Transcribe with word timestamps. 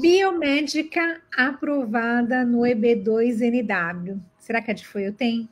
Biomédica 0.00 1.20
aprovada 1.36 2.44
no 2.44 2.60
EB2NW. 2.60 4.20
Será 4.38 4.62
que 4.62 4.70
a 4.70 4.74
de 4.74 4.86
foi 4.86 5.10
tem? 5.10 5.48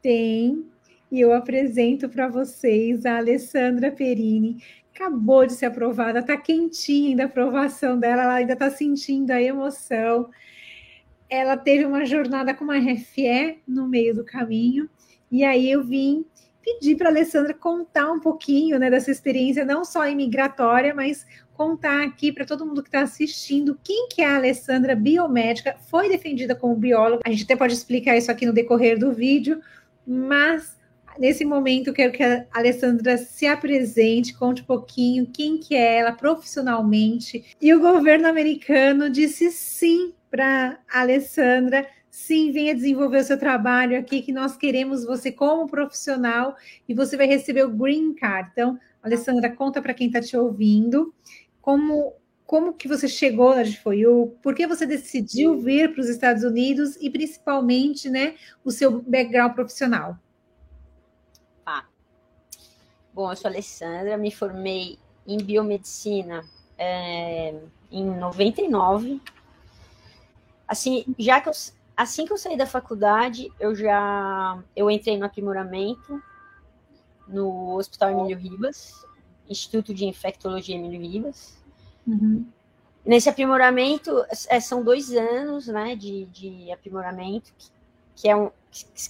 Tem. 0.00 0.64
E 1.12 1.20
eu 1.20 1.34
apresento 1.34 2.08
para 2.08 2.26
vocês 2.26 3.04
a 3.04 3.18
Alessandra 3.18 3.90
Perini. 3.92 4.62
Acabou 4.94 5.46
de 5.46 5.52
ser 5.52 5.66
aprovada, 5.66 6.20
está 6.20 6.38
quentinha 6.38 7.10
ainda 7.10 7.24
a 7.24 7.26
aprovação 7.26 7.98
dela, 7.98 8.22
ela 8.22 8.34
ainda 8.34 8.54
está 8.54 8.70
sentindo 8.70 9.30
a 9.30 9.42
emoção. 9.42 10.30
Ela 11.28 11.56
teve 11.56 11.84
uma 11.84 12.06
jornada 12.06 12.54
com 12.54 12.64
uma 12.64 12.78
RFE 12.78 13.58
no 13.68 13.86
meio 13.86 14.14
do 14.14 14.24
caminho, 14.24 14.88
e 15.30 15.44
aí 15.44 15.70
eu 15.70 15.84
vim 15.84 16.24
pedir 16.66 16.96
para 16.96 17.08
a 17.08 17.12
Alessandra 17.12 17.54
contar 17.54 18.10
um 18.10 18.18
pouquinho 18.18 18.78
né, 18.78 18.90
dessa 18.90 19.10
experiência, 19.10 19.64
não 19.64 19.84
só 19.84 20.08
imigratória, 20.08 20.92
mas 20.92 21.24
contar 21.56 22.04
aqui 22.04 22.30
para 22.30 22.44
todo 22.44 22.66
mundo 22.66 22.82
que 22.82 22.88
está 22.88 23.00
assistindo 23.00 23.78
quem 23.82 24.08
que 24.08 24.22
é 24.22 24.26
a 24.26 24.36
Alessandra 24.36 24.94
biomédica, 24.94 25.76
foi 25.88 26.08
defendida 26.08 26.54
como 26.54 26.76
bióloga, 26.76 27.22
a 27.24 27.30
gente 27.30 27.44
até 27.44 27.56
pode 27.56 27.72
explicar 27.72 28.16
isso 28.16 28.30
aqui 28.30 28.44
no 28.44 28.52
decorrer 28.52 28.98
do 28.98 29.12
vídeo, 29.12 29.60
mas 30.06 30.76
nesse 31.18 31.44
momento 31.44 31.92
quero 31.92 32.12
que 32.12 32.22
a 32.22 32.46
Alessandra 32.52 33.16
se 33.16 33.46
apresente, 33.46 34.34
conte 34.34 34.62
um 34.62 34.66
pouquinho 34.66 35.26
quem 35.26 35.58
que 35.58 35.74
é 35.74 35.98
ela 35.98 36.12
profissionalmente. 36.12 37.44
E 37.60 37.72
o 37.74 37.80
governo 37.80 38.28
americano 38.28 39.08
disse 39.08 39.50
sim 39.50 40.12
para 40.30 40.78
Alessandra 40.92 41.86
Sim, 42.18 42.50
venha 42.50 42.74
desenvolver 42.74 43.18
o 43.18 43.24
seu 43.24 43.38
trabalho 43.38 43.98
aqui, 43.98 44.22
que 44.22 44.32
nós 44.32 44.56
queremos 44.56 45.04
você 45.04 45.30
como 45.30 45.68
profissional 45.68 46.56
e 46.88 46.94
você 46.94 47.14
vai 47.14 47.26
receber 47.26 47.62
o 47.62 47.70
Green 47.70 48.14
Card. 48.14 48.48
Então, 48.52 48.78
Alessandra, 49.02 49.54
conta 49.54 49.82
para 49.82 49.92
quem 49.92 50.06
está 50.06 50.22
te 50.22 50.34
ouvindo 50.34 51.14
como, 51.66 52.14
como 52.46 52.74
que 52.74 52.86
você 52.86 53.08
chegou 53.08 53.56
na 53.56 53.64
GFOIU, 53.64 54.38
por 54.40 54.54
que 54.54 54.68
você 54.68 54.86
decidiu 54.86 55.60
vir 55.60 55.92
para 55.92 56.00
os 56.00 56.08
Estados 56.08 56.44
Unidos 56.44 56.94
e 57.00 57.10
principalmente 57.10 58.08
né, 58.08 58.36
o 58.64 58.70
seu 58.70 59.02
background 59.02 59.52
profissional. 59.52 60.16
Ah. 61.66 61.84
Bom, 63.12 63.32
eu 63.32 63.36
sou 63.36 63.48
Alessandra, 63.48 64.16
me 64.16 64.30
formei 64.30 64.96
em 65.26 65.38
biomedicina 65.38 66.44
é, 66.78 67.52
em 67.90 68.04
99. 68.14 69.20
Assim, 70.68 71.04
já 71.18 71.40
que 71.40 71.48
eu 71.48 71.52
assim 71.96 72.26
que 72.26 72.32
eu 72.32 72.38
saí 72.38 72.56
da 72.56 72.66
faculdade, 72.66 73.52
eu 73.58 73.74
já 73.74 74.62
eu 74.76 74.88
entrei 74.88 75.18
no 75.18 75.26
aprimoramento 75.26 76.22
no 77.26 77.74
Hospital 77.76 78.10
Emílio 78.10 78.38
Ribas, 78.38 79.05
Instituto 79.48 79.94
de 79.94 80.04
Infectologia 80.04 80.76
Emílio 80.76 81.00
Ribas. 81.00 81.56
Uhum. 82.06 82.46
Nesse 83.04 83.28
aprimoramento, 83.28 84.24
é, 84.48 84.58
são 84.58 84.82
dois 84.82 85.12
anos 85.12 85.68
né, 85.68 85.94
de, 85.94 86.24
de 86.26 86.72
aprimoramento, 86.72 87.52
que, 87.56 87.70
que, 88.16 88.28
é 88.28 88.36
um, 88.36 88.50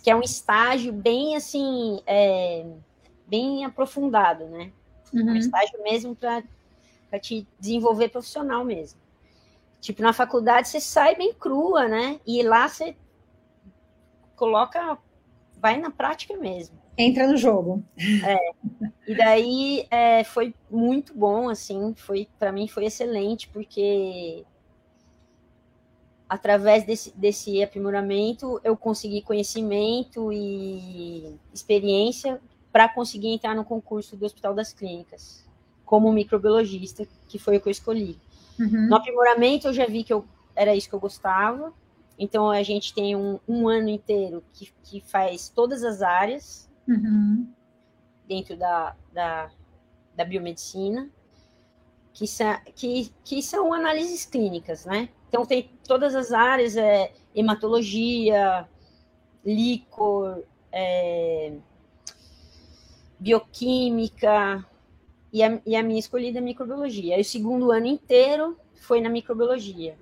que 0.03 0.11
é 0.11 0.15
um 0.15 0.21
estágio 0.21 0.93
bem 0.93 1.35
assim, 1.35 2.01
é, 2.07 2.67
bem 3.27 3.65
aprofundado, 3.65 4.45
né? 4.47 4.71
Uhum. 5.13 5.31
Um 5.31 5.37
estágio 5.37 5.83
mesmo 5.83 6.15
para 6.15 6.43
te 7.21 7.47
desenvolver 7.59 8.09
profissional 8.09 8.65
mesmo. 8.65 9.01
Tipo, 9.81 10.03
na 10.03 10.13
faculdade 10.13 10.69
você 10.69 10.81
sai 10.81 11.15
bem 11.15 11.33
crua, 11.33 11.89
né? 11.89 12.21
E 12.27 12.43
lá 12.43 12.69
você 12.69 12.97
coloca, 14.35 14.99
vai 15.59 15.79
na 15.79 15.91
prática 15.91 16.37
mesmo. 16.37 16.77
Entra 16.99 17.27
no 17.27 17.37
jogo. 17.37 17.85
É. 18.25 18.39
E 19.07 19.15
daí 19.15 19.87
é, 19.91 20.25
foi 20.25 20.55
muito 20.71 21.15
bom, 21.15 21.49
assim, 21.49 21.95
foi 21.95 22.29
para 22.39 22.51
mim 22.51 22.67
foi 22.67 22.87
excelente, 22.87 23.49
porque 23.49 24.45
através 26.29 26.85
desse, 26.85 27.17
desse 27.17 27.63
aprimoramento 27.63 28.61
eu 28.65 28.77
consegui 28.77 29.23
conhecimento 29.23 30.33
e 30.33 31.39
experiência 31.55 32.41
para 32.73 32.89
conseguir 32.89 33.29
entrar 33.29 33.55
no 33.55 33.65
concurso 33.65 34.17
do 34.17 34.27
Hospital 34.27 34.55
das 34.55 34.73
Clínicas 34.73 35.47
como 35.87 36.13
microbiologista, 36.13 37.07
que 37.29 37.39
foi 37.39 37.57
o 37.57 37.61
que 37.61 37.69
eu 37.69 37.71
escolhi. 37.71 38.19
Uhum. 38.59 38.89
No 38.89 38.97
aprimoramento, 38.97 39.69
eu 39.69 39.73
já 39.73 39.87
vi 39.87 40.03
que 40.03 40.13
eu, 40.13 40.27
era 40.55 40.75
isso 40.75 40.89
que 40.89 40.95
eu 40.95 41.01
gostava. 41.01 41.73
Então, 42.19 42.51
a 42.51 42.63
gente 42.63 42.93
tem 42.93 43.15
um, 43.15 43.39
um 43.49 43.69
ano 43.69 43.89
inteiro 43.89 44.43
que, 44.53 44.73
que 44.83 45.01
faz 45.01 45.49
todas 45.49 45.85
as 45.85 46.03
áreas 46.03 46.66
uhum. 46.87 47.49
dentro 48.27 48.57
da, 48.57 48.97
da, 49.13 49.51
da 50.15 50.25
biomedicina, 50.25 51.11
que, 52.13 52.27
sa, 52.27 52.61
que, 52.75 53.13
que 53.25 53.43
são 53.43 53.73
análises 53.73 54.25
clínicas, 54.25 54.87
né? 54.87 55.09
Então, 55.29 55.45
tem 55.45 55.71
todas 55.87 56.15
as 56.15 56.33
áreas, 56.33 56.77
é, 56.77 57.13
hematologia, 57.35 58.67
líquor, 59.45 60.43
é, 60.73 61.53
bioquímica, 63.19 64.65
e 65.33 65.43
a, 65.43 65.61
e 65.67 65.77
a 65.77 65.83
minha 65.83 66.01
escolhida 66.01 66.39
é 66.39 66.41
microbiologia. 66.41 67.17
Aí 67.17 67.21
o 67.21 67.25
segundo 67.25 67.71
ano 67.71 67.87
inteiro 67.87 68.57
foi 68.77 69.01
na 69.01 69.11
microbiologia. 69.11 69.99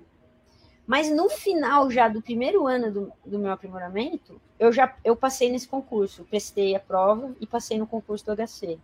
Mas 0.87 1.09
no 1.09 1.29
final 1.29 1.89
já 1.89 2.07
do 2.07 2.21
primeiro 2.21 2.67
ano 2.67 2.91
do, 2.91 3.13
do 3.25 3.39
meu 3.39 3.51
aprimoramento, 3.51 4.39
eu 4.59 4.71
já 4.71 4.95
eu 5.03 5.15
passei 5.15 5.49
nesse 5.49 5.67
concurso, 5.67 6.25
prestei 6.25 6.75
a 6.75 6.79
prova 6.79 7.35
e 7.41 7.47
passei 7.47 7.77
no 7.77 7.87
concurso 7.87 8.25
do 8.25 8.35
HC. 8.35 8.77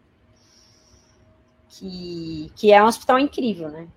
Que, 1.69 2.51
que 2.55 2.71
é 2.71 2.83
um 2.83 2.87
hospital 2.87 3.19
incrível, 3.19 3.69
né? 3.69 3.87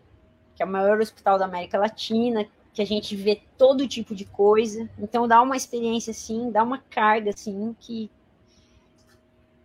Que 0.54 0.62
é 0.62 0.66
o 0.66 0.68
maior 0.68 1.00
hospital 1.00 1.38
da 1.38 1.46
América 1.46 1.78
Latina, 1.78 2.46
que 2.72 2.82
a 2.82 2.84
gente 2.84 3.16
vê 3.16 3.40
todo 3.56 3.88
tipo 3.88 4.14
de 4.14 4.24
coisa. 4.24 4.88
Então 4.98 5.26
dá 5.26 5.40
uma 5.40 5.56
experiência 5.56 6.10
assim, 6.10 6.50
dá 6.50 6.62
uma 6.62 6.78
carga 6.78 7.30
assim 7.30 7.74
que 7.80 8.10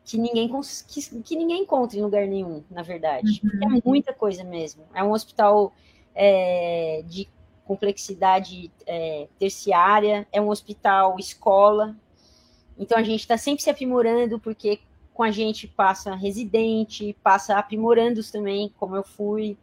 que 0.06 0.18
ninguém 0.18 0.50
que, 0.88 1.22
que 1.22 1.36
ninguém 1.36 1.62
encontra 1.62 1.96
em 1.96 2.02
lugar 2.02 2.26
nenhum, 2.26 2.64
na 2.72 2.82
verdade. 2.82 3.42
Uhum. 3.44 3.78
É 3.78 3.82
muita 3.86 4.12
coisa 4.12 4.44
mesmo. 4.44 4.84
É 4.92 5.04
um 5.04 5.12
hospital 5.12 5.72
é, 6.16 7.04
de 7.06 7.30
complexidade 7.70 8.72
é, 8.88 9.28
terciária, 9.38 10.28
é 10.32 10.42
um 10.42 10.50
hospital 10.50 11.20
escola. 11.20 11.96
Então 12.76 12.98
a 12.98 13.04
gente 13.04 13.20
está 13.20 13.38
sempre 13.38 13.62
se 13.62 13.70
aprimorando, 13.70 14.40
porque 14.40 14.80
com 15.14 15.22
a 15.22 15.30
gente 15.30 15.68
passa 15.68 16.16
residente, 16.16 17.16
passa 17.22 17.60
aprimorandos 17.60 18.32
também, 18.32 18.74
como 18.80 18.96
eu 18.96 19.04
fui, 19.04 19.56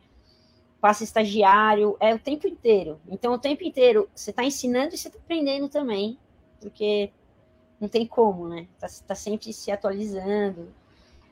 passa 0.80 1.02
estagiário, 1.02 1.96
é 1.98 2.14
o 2.14 2.18
tempo 2.18 2.46
inteiro. 2.46 3.00
Então 3.08 3.34
o 3.34 3.38
tempo 3.40 3.64
inteiro 3.64 4.08
você 4.14 4.30
está 4.30 4.44
ensinando 4.44 4.94
e 4.94 4.98
você 4.98 5.08
está 5.08 5.18
aprendendo 5.18 5.68
também, 5.68 6.16
porque 6.60 7.10
não 7.80 7.88
tem 7.88 8.06
como, 8.06 8.46
né? 8.46 8.68
Tá, 8.78 8.86
tá 9.04 9.16
sempre 9.16 9.52
se 9.52 9.72
atualizando 9.72 10.72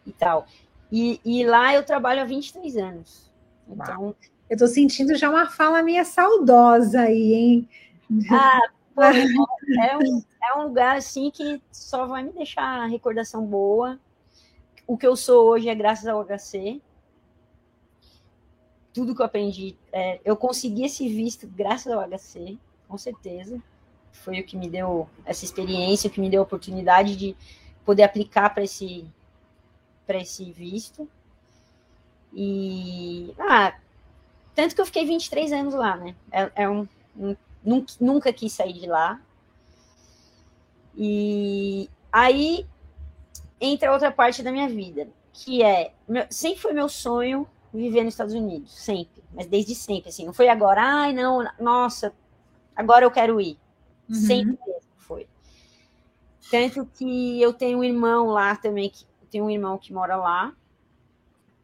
e 0.05 0.11
tal. 0.11 0.45
E, 0.91 1.21
e, 1.25 1.47
lá 1.47 1.73
eu 1.73 1.85
trabalho 1.85 2.21
há 2.21 2.25
23 2.25 2.77
anos. 2.79 3.33
Então. 3.69 4.17
Eu 4.49 4.59
tô 4.59 4.67
sentindo 4.67 5.17
já 5.17 5.31
uma 5.31 5.47
fala 5.47 5.83
minha 5.83 6.05
saudosa 6.05 7.01
aí, 7.01 7.33
hein? 7.33 7.69
Ah, 8.31 8.61
pô, 8.95 9.03
é, 9.03 9.97
um, 9.97 10.23
é 10.43 10.59
um 10.59 10.63
lugar 10.65 10.97
assim 10.97 11.31
que 11.31 11.61
só 11.73 12.07
vai 12.07 12.23
me 12.23 12.33
deixar 12.33 12.87
recordação 12.87 13.45
boa. 13.45 13.99
O 14.87 14.97
que 14.99 15.07
eu 15.07 15.17
sou 15.17 15.47
hoje 15.49 15.69
é 15.69 15.75
graças 15.75 16.07
ao 16.07 16.25
HC. 16.25 16.81
Tudo 18.93 19.15
que 19.15 19.23
eu 19.23 19.27
aprendi, 19.27 19.77
é, 19.93 20.21
eu 20.25 20.37
consegui 20.37 20.85
esse 20.85 21.09
visto 21.09 21.49
graças 21.49 21.93
ao 21.93 22.07
HC, 22.07 22.59
com 22.87 22.97
certeza 22.97 23.61
foi 24.15 24.41
o 24.41 24.45
que 24.45 24.57
me 24.57 24.69
deu 24.69 25.09
essa 25.25 25.45
experiência, 25.45 26.09
o 26.09 26.11
que 26.11 26.21
me 26.21 26.31
deu 26.31 26.41
a 26.41 26.45
oportunidade 26.45 27.17
de 27.17 27.37
poder 27.85 28.05
aplicar 28.05 28.51
para 28.51 28.65
esse 28.65 29.05
para 30.07 30.19
esse 30.19 30.51
visto. 30.53 31.09
E 32.33 33.35
ah, 33.39 33.75
tanto 34.55 34.75
que 34.75 34.81
eu 34.81 34.87
fiquei 34.87 35.05
23 35.05 35.53
anos 35.53 35.75
lá, 35.75 35.97
né? 35.97 36.15
É, 36.31 36.51
é 36.55 36.69
um, 36.69 36.87
um 37.17 37.37
nunca, 37.65 37.93
nunca 38.01 38.33
quis 38.33 38.53
sair 38.53 38.75
de 38.75 38.87
lá. 38.87 39.21
E 40.97 41.89
aí 42.13 42.67
entra 43.61 43.93
outra 43.93 44.13
parte 44.13 44.43
da 44.43 44.53
minha 44.53 44.69
vida, 44.69 45.09
que 45.33 45.63
é 45.63 45.93
meu, 46.07 46.27
sempre 46.31 46.61
foi 46.61 46.73
meu 46.73 46.89
sonho 46.89 47.49
viver 47.73 48.05
nos 48.05 48.15
Estados 48.15 48.35
Unidos, 48.35 48.73
sempre, 48.73 49.23
mas 49.33 49.47
desde 49.47 49.75
sempre, 49.75 50.11
assim, 50.11 50.25
não 50.25 50.33
foi 50.33 50.49
agora, 50.49 50.81
ai 50.81 51.13
não, 51.13 51.45
nossa, 51.59 52.15
agora 52.77 53.05
eu 53.05 53.11
quero 53.11 53.41
ir. 53.41 53.59
Uhum. 54.09 54.15
Sempre 54.15 54.59
foi. 54.99 55.27
Tanto 56.51 56.87
que 56.87 57.41
eu 57.41 57.53
tenho 57.53 57.79
um 57.79 57.85
irmão 57.85 58.27
lá 58.27 58.55
também, 58.55 58.91
que 58.91 59.05
tenho 59.31 59.47
um 59.47 59.51
irmão 59.51 59.77
que 59.77 59.93
mora 59.93 60.15
lá, 60.15 60.55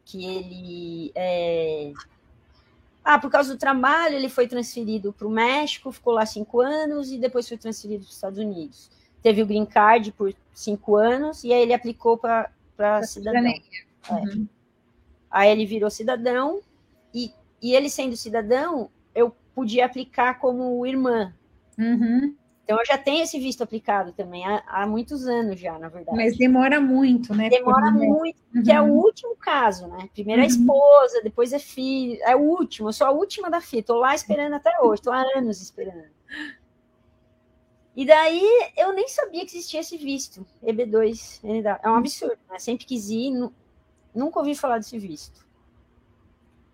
que 0.03 0.25
ele 0.25 1.11
é... 1.15 1.93
Ah, 3.03 3.17
por 3.17 3.31
causa 3.31 3.53
do 3.53 3.59
trabalho, 3.59 4.15
ele 4.15 4.29
foi 4.29 4.47
transferido 4.47 5.11
para 5.11 5.27
o 5.27 5.31
México, 5.31 5.91
ficou 5.91 6.13
lá 6.13 6.25
cinco 6.25 6.61
anos 6.61 7.11
e 7.11 7.17
depois 7.17 7.47
foi 7.47 7.57
transferido 7.57 8.03
para 8.03 8.09
os 8.09 8.15
Estados 8.15 8.39
Unidos. 8.39 8.91
Teve 9.23 9.41
o 9.41 9.45
green 9.45 9.65
card 9.65 10.11
por 10.11 10.33
cinco 10.53 10.95
anos 10.95 11.43
e 11.43 11.51
aí 11.51 11.61
ele 11.61 11.73
aplicou 11.73 12.17
para 12.17 12.49
cidadão. 13.03 13.45
É. 13.45 14.13
Uhum. 14.13 14.47
Aí 15.29 15.49
ele 15.49 15.65
virou 15.65 15.89
cidadão 15.89 16.61
e, 17.13 17.31
e 17.61 17.73
ele 17.73 17.89
sendo 17.89 18.15
cidadão, 18.15 18.89
eu 19.15 19.35
podia 19.55 19.85
aplicar 19.85 20.39
como 20.39 20.85
irmã. 20.85 21.33
Uhum. 21.77 22.35
Então 22.63 22.79
eu 22.79 22.85
já 22.85 22.97
tenho 22.97 23.23
esse 23.23 23.39
visto 23.39 23.63
aplicado 23.63 24.13
também 24.13 24.45
há, 24.45 24.63
há 24.67 24.87
muitos 24.87 25.27
anos 25.27 25.59
já, 25.59 25.77
na 25.77 25.89
verdade. 25.89 26.15
Mas 26.15 26.37
demora 26.37 26.79
muito, 26.79 27.33
né? 27.35 27.49
Demora 27.49 27.91
muito, 27.91 28.37
uhum. 28.55 28.63
que 28.63 28.71
é 28.71 28.79
o 28.81 28.85
último 28.85 29.35
caso, 29.35 29.87
né? 29.87 30.07
Primeiro 30.13 30.41
uhum. 30.41 30.47
a 30.47 30.49
esposa, 30.49 31.21
depois 31.23 31.51
é 31.51 31.59
filho, 31.59 32.17
é 32.23 32.35
o 32.35 32.39
último, 32.39 32.89
eu 32.89 32.93
sou 32.93 33.07
a 33.07 33.11
última 33.11 33.49
da 33.49 33.59
filha, 33.59 33.83
tô 33.83 33.95
lá 33.95 34.15
esperando 34.15 34.53
até 34.53 34.71
hoje, 34.81 35.01
tô 35.01 35.11
há 35.11 35.23
anos 35.35 35.61
esperando. 35.61 36.09
E 37.95 38.05
daí 38.05 38.41
eu 38.77 38.93
nem 38.93 39.07
sabia 39.07 39.45
que 39.45 39.57
existia 39.57 39.81
esse 39.81 39.97
visto, 39.97 40.45
EB2. 40.63 41.41
É 41.83 41.89
um 41.89 41.95
absurdo, 41.95 42.39
né? 42.49 42.57
Sempre 42.57 42.85
quis 42.85 43.09
ir, 43.09 43.31
nunca 44.15 44.39
ouvi 44.39 44.55
falar 44.55 44.77
desse 44.77 44.97
visto. 44.97 45.45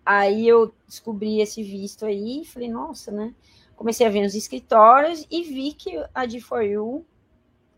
Aí 0.06 0.46
eu 0.46 0.72
descobri 0.86 1.40
esse 1.40 1.62
visto 1.62 2.06
aí 2.06 2.42
e 2.42 2.44
falei, 2.44 2.70
nossa, 2.70 3.10
né? 3.10 3.34
Comecei 3.78 4.04
a 4.04 4.10
ver 4.10 4.26
os 4.26 4.34
escritórios 4.34 5.24
e 5.30 5.44
vi 5.44 5.72
que 5.72 6.04
a 6.12 6.26
de 6.26 6.40
For 6.40 6.62
You 6.62 7.06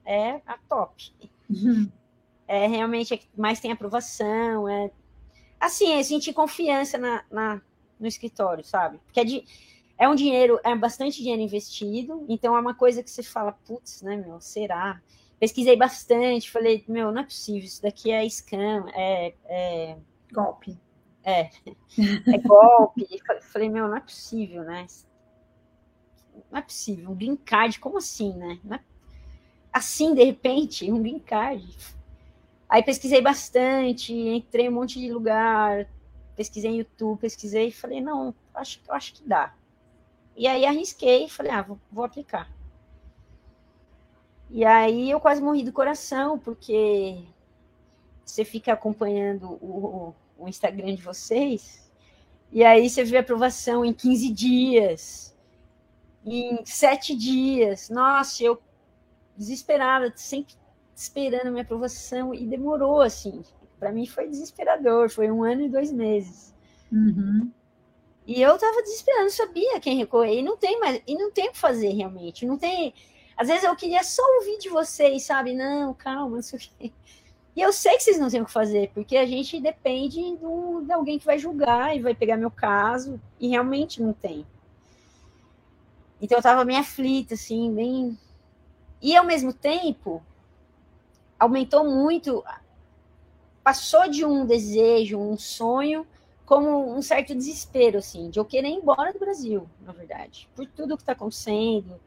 é 0.02 0.40
a 0.46 0.56
top. 0.66 1.12
Uhum. 1.50 1.92
É 2.48 2.66
realmente 2.66 3.12
é 3.12 3.18
que 3.18 3.28
mais 3.36 3.60
tem 3.60 3.70
aprovação, 3.70 4.66
é 4.66 4.90
assim, 5.60 5.94
eu 5.94 6.02
senti 6.02 6.32
confiança 6.32 6.96
na, 6.96 7.22
na, 7.30 7.60
no 7.98 8.06
escritório, 8.06 8.64
sabe? 8.64 8.98
Porque 9.04 9.20
é 9.20 9.24
de 9.24 9.44
é 9.98 10.08
um 10.08 10.14
dinheiro, 10.14 10.58
é 10.64 10.74
bastante 10.74 11.18
dinheiro 11.18 11.42
investido, 11.42 12.24
então 12.26 12.56
é 12.56 12.60
uma 12.60 12.74
coisa 12.74 13.02
que 13.02 13.10
você 13.10 13.22
fala, 13.22 13.52
putz, 13.52 14.00
né, 14.00 14.16
meu, 14.16 14.40
será? 14.40 15.02
Pesquisei 15.38 15.76
bastante, 15.76 16.50
falei, 16.50 16.82
meu, 16.88 17.12
não 17.12 17.20
é 17.20 17.24
possível, 17.24 17.66
isso 17.66 17.82
daqui 17.82 18.10
é 18.10 18.24
scam, 18.26 18.86
é. 18.94 19.34
é... 19.44 19.98
Golpe. 20.32 20.78
É, 21.22 21.50
é 22.32 22.38
golpe. 22.38 23.06
falei, 23.42 23.68
meu, 23.68 23.86
não 23.86 23.98
é 23.98 24.00
possível, 24.00 24.64
né? 24.64 24.86
Não 26.50 26.58
é 26.58 26.62
possível, 26.62 27.10
um 27.10 27.14
green 27.14 27.36
card, 27.36 27.78
como 27.78 27.98
assim, 27.98 28.34
né? 28.34 28.58
É... 28.70 28.80
Assim, 29.72 30.14
de 30.14 30.24
repente, 30.24 30.90
um 30.90 31.00
green 31.00 31.20
card. 31.20 31.76
Aí 32.68 32.82
pesquisei 32.82 33.20
bastante, 33.20 34.12
entrei 34.12 34.66
em 34.66 34.68
um 34.68 34.72
monte 34.72 34.98
de 34.98 35.12
lugar, 35.12 35.88
pesquisei 36.36 36.70
no 36.70 36.76
YouTube, 36.78 37.20
pesquisei 37.20 37.68
e 37.68 37.72
falei, 37.72 38.00
não, 38.00 38.34
acho, 38.54 38.80
acho 38.88 39.14
que 39.14 39.28
dá. 39.28 39.54
E 40.36 40.46
aí 40.46 40.64
arrisquei 40.64 41.26
e 41.26 41.28
falei, 41.28 41.52
ah, 41.52 41.62
vou, 41.62 41.78
vou 41.90 42.04
aplicar. 42.04 42.50
E 44.48 44.64
aí 44.64 45.10
eu 45.10 45.20
quase 45.20 45.42
morri 45.42 45.62
do 45.62 45.72
coração, 45.72 46.38
porque 46.38 47.22
você 48.24 48.44
fica 48.44 48.72
acompanhando 48.72 49.52
o, 49.62 50.14
o 50.38 50.48
Instagram 50.48 50.94
de 50.94 51.02
vocês, 51.02 51.88
e 52.50 52.64
aí 52.64 52.88
você 52.88 53.04
vê 53.04 53.18
aprovação 53.18 53.84
em 53.84 53.92
15 53.92 54.30
dias, 54.30 55.29
em 56.24 56.64
7 56.64 57.14
dias. 57.16 57.88
Nossa, 57.88 58.42
eu 58.42 58.60
desesperada, 59.36 60.12
sempre 60.16 60.54
esperando 60.94 61.50
minha 61.50 61.62
aprovação, 61.62 62.34
e 62.34 62.46
demorou 62.46 63.00
assim. 63.00 63.42
Para 63.78 63.90
mim 63.90 64.06
foi 64.06 64.28
desesperador, 64.28 65.08
foi 65.08 65.30
um 65.30 65.42
ano 65.42 65.62
e 65.62 65.68
dois 65.68 65.90
meses. 65.90 66.54
Uhum. 66.92 67.50
E 68.26 68.42
eu 68.42 68.58
tava 68.58 68.82
desesperando, 68.82 69.30
sabia 69.30 69.80
quem 69.80 69.96
recorrer, 69.96 70.40
e 70.40 70.42
não 70.42 70.56
tem 70.56 70.78
mais, 70.78 71.02
e 71.06 71.14
não 71.14 71.30
tem 71.30 71.48
o 71.48 71.52
que 71.52 71.58
fazer 71.58 71.88
realmente, 71.88 72.44
não 72.44 72.58
tem. 72.58 72.92
Às 73.36 73.48
vezes 73.48 73.64
eu 73.64 73.74
queria 73.74 74.04
só 74.04 74.22
ouvir 74.36 74.58
de 74.58 74.68
vocês, 74.68 75.22
sabe? 75.22 75.54
Não, 75.54 75.94
calma, 75.94 76.36
não 76.36 76.42
sei 76.42 76.58
o 76.58 76.62
quê. 76.62 76.92
E 77.56 77.62
eu 77.62 77.72
sei 77.72 77.96
que 77.96 78.02
vocês 78.02 78.18
não 78.18 78.28
têm 78.28 78.42
o 78.42 78.44
que 78.44 78.52
fazer, 78.52 78.90
porque 78.92 79.16
a 79.16 79.26
gente 79.26 79.58
depende 79.60 80.36
do, 80.36 80.82
de 80.82 80.92
alguém 80.92 81.18
que 81.18 81.24
vai 81.24 81.38
julgar 81.38 81.96
e 81.96 82.00
vai 82.00 82.14
pegar 82.14 82.36
meu 82.36 82.50
caso, 82.50 83.18
e 83.40 83.48
realmente 83.48 84.02
não 84.02 84.12
tem. 84.12 84.46
Então 86.20 86.38
eu 86.38 86.42
tava 86.42 86.64
bem 86.64 86.76
aflita, 86.76 87.34
assim, 87.34 87.72
bem. 87.74 88.18
E 89.00 89.16
ao 89.16 89.24
mesmo 89.24 89.52
tempo, 89.52 90.22
aumentou 91.38 91.84
muito, 91.84 92.44
passou 93.64 94.08
de 94.08 94.24
um 94.24 94.44
desejo, 94.44 95.18
um 95.18 95.38
sonho, 95.38 96.06
como 96.44 96.92
um 96.92 97.00
certo 97.00 97.34
desespero, 97.34 97.98
assim, 97.98 98.28
de 98.28 98.38
eu 98.38 98.44
querer 98.44 98.68
ir 98.68 98.74
embora 98.74 99.12
do 99.12 99.18
Brasil, 99.18 99.68
na 99.80 99.92
verdade, 99.92 100.48
por 100.54 100.66
tudo 100.66 100.96
que 100.96 101.02
está 101.02 101.12
acontecendo. 101.12 101.98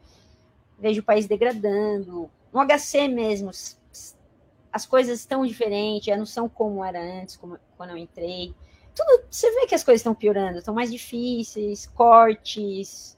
Vejo 0.78 1.02
o 1.02 1.04
país 1.04 1.26
degradando, 1.26 2.30
no 2.52 2.60
HC 2.60 3.08
mesmo, 3.08 3.50
as 3.50 4.86
coisas 4.86 5.20
estão 5.20 5.46
diferentes, 5.46 6.06
já 6.06 6.18
não 6.18 6.26
são 6.26 6.50
como 6.50 6.84
era 6.84 7.00
antes, 7.00 7.38
como, 7.38 7.58
quando 7.78 7.92
eu 7.92 7.98
entrei. 7.98 8.54
Tudo, 8.94 9.24
você 9.30 9.50
vê 9.52 9.66
que 9.66 9.76
as 9.76 9.84
coisas 9.84 10.02
estão 10.02 10.14
piorando, 10.14 10.60
estão 10.60 10.74
mais 10.74 10.92
difíceis, 10.92 11.88
cortes, 11.88 13.18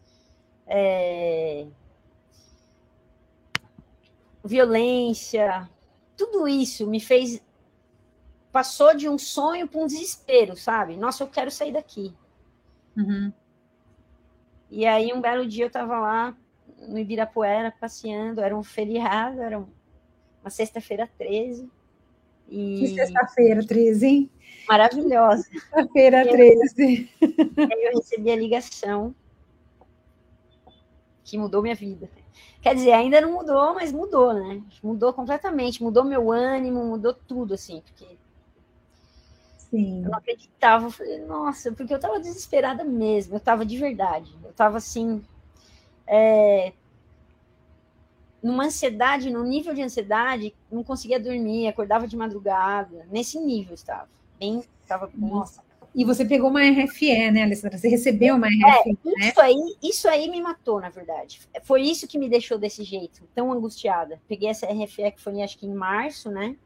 é, 0.67 1.65
violência, 4.43 5.69
tudo 6.15 6.47
isso 6.47 6.87
me 6.87 6.99
fez 6.99 7.41
passou 8.51 8.95
de 8.95 9.09
um 9.09 9.17
sonho 9.17 9.67
para 9.67 9.81
um 9.81 9.85
desespero, 9.85 10.55
sabe? 10.55 10.95
Nossa, 10.95 11.23
eu 11.23 11.27
quero 11.27 11.51
sair 11.51 11.73
daqui. 11.73 12.13
Uhum. 12.95 13.33
E 14.71 14.85
aí, 14.85 15.11
um 15.11 15.19
belo 15.19 15.45
dia, 15.45 15.65
eu 15.65 15.67
estava 15.67 15.99
lá 15.99 16.37
no 16.87 16.97
Ibirapuera 16.97 17.73
passeando, 17.77 18.39
era 18.39 18.57
um 18.57 18.63
feriado, 18.63 19.41
era 19.41 19.59
uma 19.59 20.49
sexta-feira 20.49 21.09
13. 21.17 21.69
E... 22.47 22.79
Que 22.79 22.87
sexta-feira 22.95 23.65
13, 23.65 24.05
hein? 24.07 24.31
Maravilhosa. 24.69 25.43
Sexta-feira 25.43 26.25
13. 26.25 27.09
aí 27.21 27.83
eu 27.83 27.97
recebi 27.97 28.31
a 28.31 28.35
ligação 28.37 29.13
que 31.25 31.37
mudou 31.37 31.61
minha 31.61 31.75
vida. 31.75 32.09
Quer 32.61 32.75
dizer, 32.75 32.93
ainda 32.93 33.19
não 33.19 33.33
mudou, 33.33 33.73
mas 33.73 33.91
mudou, 33.91 34.33
né? 34.33 34.61
Mudou 34.81 35.11
completamente, 35.11 35.83
mudou 35.83 36.05
meu 36.05 36.31
ânimo, 36.31 36.85
mudou 36.85 37.13
tudo, 37.13 37.53
assim, 37.53 37.81
porque 37.81 38.17
Sim. 39.75 40.03
Eu 40.03 40.09
não 40.09 40.17
acreditava. 40.17 40.85
Eu 40.85 40.91
falei, 40.91 41.19
nossa, 41.25 41.71
porque 41.71 41.93
eu 41.93 41.97
estava 41.97 42.19
desesperada 42.19 42.83
mesmo, 42.83 43.33
eu 43.33 43.37
estava 43.37 43.65
de 43.65 43.77
verdade. 43.77 44.33
Eu 44.43 44.51
estava 44.51 44.77
assim. 44.77 45.23
É, 46.07 46.71
numa 48.41 48.65
ansiedade, 48.65 49.31
num 49.31 49.43
nível 49.43 49.73
de 49.73 49.81
ansiedade, 49.81 50.55
não 50.71 50.83
conseguia 50.83 51.19
dormir, 51.19 51.67
acordava 51.67 52.07
de 52.07 52.15
madrugada. 52.15 53.05
Nesse 53.11 53.39
nível 53.39 53.73
estava. 53.73 54.07
Bem, 54.39 54.63
estava. 54.81 55.09
Nossa. 55.15 55.64
E 55.95 56.03
você 56.03 56.25
pegou 56.25 56.49
uma 56.49 56.61
RFE, 56.61 57.31
né, 57.31 57.43
Alessandra? 57.43 57.77
Você 57.77 57.87
recebeu 57.87 58.35
uma 58.35 58.47
RFE, 58.47 58.89
é, 58.89 59.09
né? 59.15 59.29
Isso 59.29 59.41
aí, 59.41 59.77
isso 59.81 60.09
aí 60.09 60.29
me 60.29 60.41
matou, 60.41 60.81
na 60.81 60.89
verdade. 60.89 61.39
Foi 61.63 61.81
isso 61.83 62.05
que 62.05 62.19
me 62.19 62.27
deixou 62.27 62.57
desse 62.57 62.83
jeito, 62.83 63.23
tão 63.33 63.49
angustiada. 63.53 64.21
Peguei 64.27 64.49
essa 64.49 64.67
RFE 64.67 65.11
que 65.13 65.21
foi, 65.21 65.41
acho 65.41 65.57
que 65.57 65.65
em 65.65 65.73
março, 65.73 66.29
né? 66.29 66.57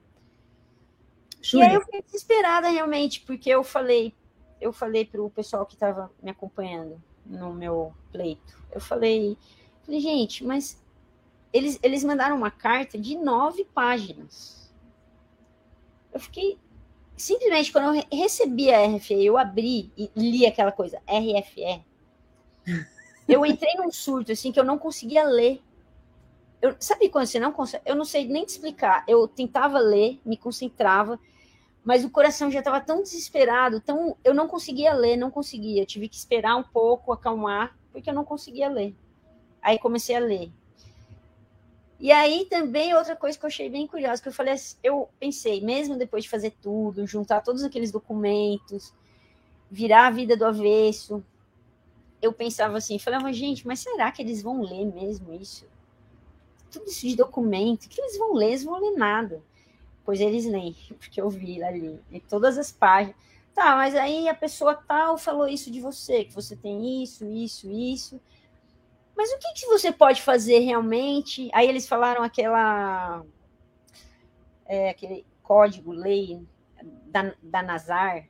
E 1.54 1.62
aí 1.62 1.75
eu 1.75 1.82
fiquei 1.82 2.01
desesperada 2.01 2.70
realmente, 2.70 3.22
porque 3.22 3.51
eu 3.51 3.63
falei, 3.63 4.13
eu 4.60 4.74
falei 4.74 5.06
para 5.06 5.22
o 5.22 5.30
pessoal 5.30 5.63
que 5.63 5.75
estava 5.75 6.12
me 6.22 6.32
acompanhando 6.32 7.01
no 7.24 7.54
meu 7.54 7.94
pleito, 8.12 8.58
eu 8.72 8.82
falei, 8.82 9.38
falei, 9.84 10.00
gente, 10.01 10.44
mas 10.44 10.82
eles, 11.54 11.80
eles 11.84 12.04
mandaram 12.04 12.36
uma 12.36 12.51
carta 12.51 12.98
de 12.98 13.15
nove 13.15 13.63
páginas. 13.74 14.74
Eu 16.12 16.20
fiquei 16.20 16.58
simplesmente 17.20 17.72
quando 17.72 17.96
eu 17.96 18.04
recebi 18.18 18.72
a 18.72 18.86
RFE, 18.86 19.26
eu 19.26 19.38
abri 19.38 19.92
e 19.98 20.10
li 20.16 20.46
aquela 20.46 20.72
coisa, 20.72 21.02
RFE. 21.08 21.84
Eu 23.28 23.46
entrei 23.46 23.76
num 23.76 23.92
surto 23.92 24.32
assim 24.32 24.52
que 24.52 24.60
eu 24.60 24.64
não 24.64 24.78
conseguia 24.78 25.24
ler. 25.24 25.62
Eu, 26.62 26.76
sabe 26.80 27.10
quando 27.10 27.28
você 27.28 27.40
não 27.40 27.52
consegue? 27.52 27.84
Eu 27.86 27.96
não 27.96 28.06
sei 28.06 28.28
nem 28.28 28.46
te 28.46 28.50
explicar. 28.50 29.04
Eu 29.08 29.28
tentava 29.28 29.80
ler, 29.80 30.20
me 30.26 30.36
concentrava, 30.36 31.20
mas 31.84 32.04
o 32.04 32.10
coração 32.10 32.50
já 32.50 32.60
estava 32.60 32.82
tão 32.82 33.04
desesperado, 33.04 33.80
tão 33.82 34.18
eu 34.24 34.34
não 34.34 34.48
conseguia 34.48 34.94
ler, 34.94 35.18
não 35.18 35.30
conseguia. 35.30 35.84
Eu 35.84 35.86
tive 35.86 36.10
que 36.10 36.16
esperar 36.16 36.56
um 36.56 36.64
pouco, 36.64 37.12
acalmar, 37.12 37.78
porque 37.92 38.10
eu 38.10 38.14
não 38.14 38.26
conseguia 38.26 38.70
ler. 38.70 38.96
Aí 39.62 39.78
comecei 39.78 40.16
a 40.16 40.20
ler. 40.20 40.52
E 42.00 42.12
aí 42.12 42.46
também 42.50 42.94
outra 42.94 43.15
coisa 43.15 43.38
que 43.38 43.46
eu 43.46 43.48
achei 43.48 43.70
bem 43.70 43.86
curiosa, 43.86 44.22
que 44.22 44.29
eu 44.29 44.34
falei, 44.34 44.56
eu 44.82 45.10
pensei, 45.20 45.62
mesmo 45.62 45.98
depois 45.98 46.24
de 46.24 46.29
fazer 46.29 46.51
tudo, 46.62 47.06
juntar 47.06 47.41
todos 47.41 47.63
aqueles 47.63 47.91
documentos, 47.91 48.94
virar 49.70 50.08
a 50.08 50.12
vida 50.12 50.38
do 50.38 50.46
avesso, 50.46 51.24
eu 52.22 52.32
pensava 52.32 52.77
assim, 52.77 52.98
falava, 52.98 53.32
gente, 53.34 53.68
mas 53.68 53.79
será 53.79 54.12
que 54.12 54.22
eles 54.22 54.41
vão 54.41 54.62
ler 54.62 54.86
mesmo 54.86 55.34
isso? 55.34 55.68
tudo 56.70 56.88
isso 56.88 57.08
de 57.08 57.15
documento, 57.15 57.89
que 57.89 58.00
eles 58.00 58.18
vão 58.18 58.34
ler? 58.34 58.50
Eles 58.50 58.63
vão 58.63 58.79
ler 58.79 58.98
nada. 58.98 59.41
Pois 60.06 60.22
eles 60.22 60.46
leem, 60.46 60.75
porque 60.98 61.20
eu 61.20 61.29
vi 61.29 61.62
ali, 61.62 62.00
em 62.12 62.20
todas 62.20 62.58
as 62.58 62.72
páginas. 62.72 63.15
Tá, 63.53 63.75
mas 63.75 63.96
aí 63.96 64.29
a 64.29 64.34
pessoa 64.34 64.75
tal 64.75 65.18
falou 65.18 65.48
isso 65.48 65.72
de 65.72 65.82
você, 65.82 66.24
que 66.24 66.34
você 66.34 66.56
tem 66.56 67.03
isso, 67.03 67.25
isso, 67.25 67.70
isso. 67.70 68.22
Mas 69.20 69.32
o 69.32 69.38
que, 69.38 69.54
que 69.54 69.66
você 69.66 69.92
pode 69.92 70.22
fazer 70.22 70.60
realmente? 70.60 71.50
Aí 71.52 71.68
eles 71.68 71.86
falaram 71.86 72.24
aquela. 72.24 73.22
É, 74.66 74.92
aquele 74.92 75.26
código, 75.44 75.92
lei 75.92 76.42
da, 77.08 77.34
da 77.44 77.62
Nazar, 77.62 78.24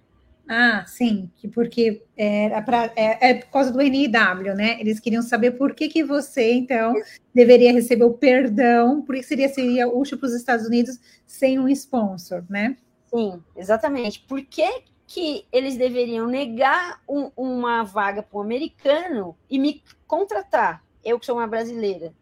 Ah, 0.48 0.84
sim, 0.88 1.30
que 1.36 1.48
porque 1.48 2.02
era 2.18 2.60
pra, 2.64 2.92
é, 2.96 3.30
é, 3.30 3.34
por 3.36 3.52
causa 3.52 3.72
do 3.72 3.80
NIW, 3.80 4.56
né? 4.56 4.82
Eles 4.82 5.00
queriam 5.00 5.22
saber 5.22 5.52
por 5.52 5.76
que, 5.76 5.90
que 5.90 6.04
você, 6.04 6.54
então, 6.54 6.96
deveria 7.36 7.72
receber 7.72 8.06
o 8.06 8.14
perdão, 8.14 9.04
por 9.04 9.14
que 9.14 9.22
seria, 9.22 9.48
seria 9.48 9.88
útil 9.88 10.18
para 10.18 10.26
os 10.26 10.34
Estados 10.34 10.66
Unidos 10.66 10.98
sem 11.24 11.60
um 11.60 11.70
sponsor, 11.70 12.44
né? 12.50 12.76
Sim, 13.14 13.44
exatamente. 13.56 14.22
Por 14.22 14.44
que, 14.44 14.86
que 15.10 15.48
eles 15.52 15.76
deveriam 15.76 16.28
negar 16.28 17.02
um, 17.10 17.32
uma 17.36 17.82
vaga 17.82 18.22
para 18.22 18.38
um 18.38 18.44
americano 18.44 19.36
e 19.50 19.58
me 19.58 19.84
contratar? 20.06 20.86
Eu 21.04 21.20
que 21.20 21.26
sou 21.26 21.38
uma 21.38 21.48
brasileira. 21.48 22.14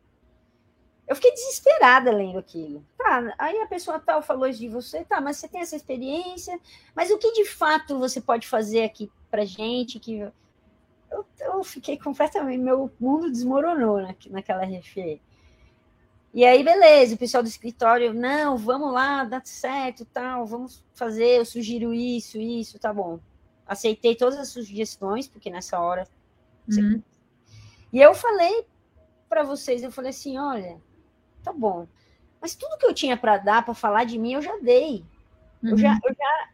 Eu 1.06 1.14
fiquei 1.14 1.34
desesperada 1.34 2.10
lendo 2.12 2.40
aquilo. 2.40 2.82
Tá, 2.98 3.36
aí 3.38 3.60
a 3.60 3.68
pessoa 3.68 4.00
tal 4.00 4.22
falou 4.22 4.50
de 4.50 4.70
você, 4.70 5.04
tá, 5.04 5.20
mas 5.20 5.36
você 5.36 5.50
tem 5.50 5.60
essa 5.60 5.76
experiência, 5.76 6.58
mas 6.96 7.12
o 7.12 7.18
que 7.18 7.34
de 7.34 7.44
fato 7.44 8.00
você 8.00 8.22
pode 8.22 8.48
fazer 8.48 8.86
aqui 8.86 9.12
pra 9.30 9.44
gente? 9.44 10.00
Que 10.00 10.20
eu, 11.12 11.26
eu 11.42 11.64
fiquei 11.66 11.98
completamente, 12.00 12.58
meu 12.58 12.90
mundo 12.98 13.30
desmoronou 13.30 14.02
na, 14.02 14.16
naquela 14.30 14.64
RFE. 14.64 15.22
E 16.38 16.46
aí, 16.46 16.64
beleza, 16.64 17.16
o 17.16 17.18
pessoal 17.18 17.42
do 17.42 17.50
escritório, 17.50 18.14
não, 18.14 18.58
vamos 18.58 18.94
lá, 18.94 19.24
dá 19.24 19.42
certo, 19.44 20.06
tal, 20.06 20.46
vamos 20.46 20.86
fazer, 20.94 21.40
eu 21.40 21.44
sugiro 21.44 21.92
isso, 21.92 22.38
isso, 22.40 22.78
tá 22.78 22.94
bom. 22.94 23.20
Aceitei 23.66 24.16
todas 24.16 24.38
as 24.38 24.50
sugestões, 24.50 25.28
porque 25.28 25.50
nessa 25.50 25.80
hora. 25.80 26.08
Uhum. 26.70 27.02
E 27.92 28.00
eu 28.00 28.14
falei 28.14 28.68
para 29.28 29.42
vocês, 29.42 29.82
eu 29.82 29.92
falei 29.92 30.12
assim, 30.12 30.38
olha, 30.38 30.80
tá 31.42 31.52
bom. 31.52 31.88
Mas 32.40 32.54
tudo 32.54 32.78
que 32.78 32.86
eu 32.86 32.94
tinha 32.94 33.18
para 33.18 33.40
dar, 33.40 33.66
para 33.66 33.74
falar 33.74 34.04
de 34.04 34.20
mim, 34.20 34.34
eu 34.34 34.42
já 34.44 34.56
dei. 34.58 35.04
Uhum. 35.64 35.72
Eu, 35.72 35.78
já, 35.80 35.94
uhum. 35.94 36.00
eu 36.04 36.14
já. 36.14 36.50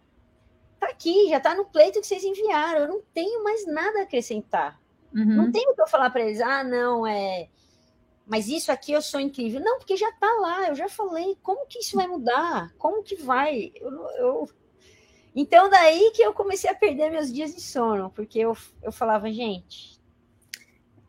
Tá 0.80 0.88
aqui, 0.88 1.28
já 1.28 1.42
tá 1.42 1.54
no 1.56 1.66
pleito 1.66 2.00
que 2.00 2.08
vocês 2.08 2.24
enviaram. 2.24 2.80
Eu 2.80 2.88
não 2.88 3.02
tenho 3.14 3.44
mais 3.44 3.68
nada 3.68 4.00
a 4.00 4.04
acrescentar. 4.04 4.80
Uhum. 5.14 5.26
Não 5.26 5.52
tenho 5.52 5.72
o 5.72 5.76
que 5.76 5.82
eu 5.82 5.88
falar 5.90 6.10
para 6.10 6.22
eles, 6.22 6.40
ah, 6.40 6.64
não, 6.64 7.06
é. 7.06 7.50
Mas 8.26 8.48
isso 8.48 8.72
aqui 8.72 8.92
eu 8.92 9.02
sou 9.02 9.20
incrível. 9.20 9.60
Não, 9.60 9.78
porque 9.78 9.98
já 9.98 10.12
tá 10.14 10.32
lá, 10.40 10.68
eu 10.70 10.76
já 10.76 10.88
falei. 10.88 11.38
Como 11.44 11.66
que 11.68 11.80
isso 11.80 11.96
vai 11.96 12.08
mudar? 12.08 12.74
Como 12.78 13.04
que 13.04 13.16
vai? 13.16 13.72
Eu, 13.76 13.92
eu... 14.18 14.50
Então, 15.36 15.70
daí 15.70 16.12
que 16.14 16.22
eu 16.22 16.34
comecei 16.34 16.70
a 16.70 16.76
perder 16.76 17.12
meus 17.12 17.32
dias 17.32 17.54
de 17.54 17.62
sono, 17.62 18.10
porque 18.12 18.40
eu, 18.40 18.56
eu 18.82 18.92
falava, 18.92 19.32
gente, 19.32 19.94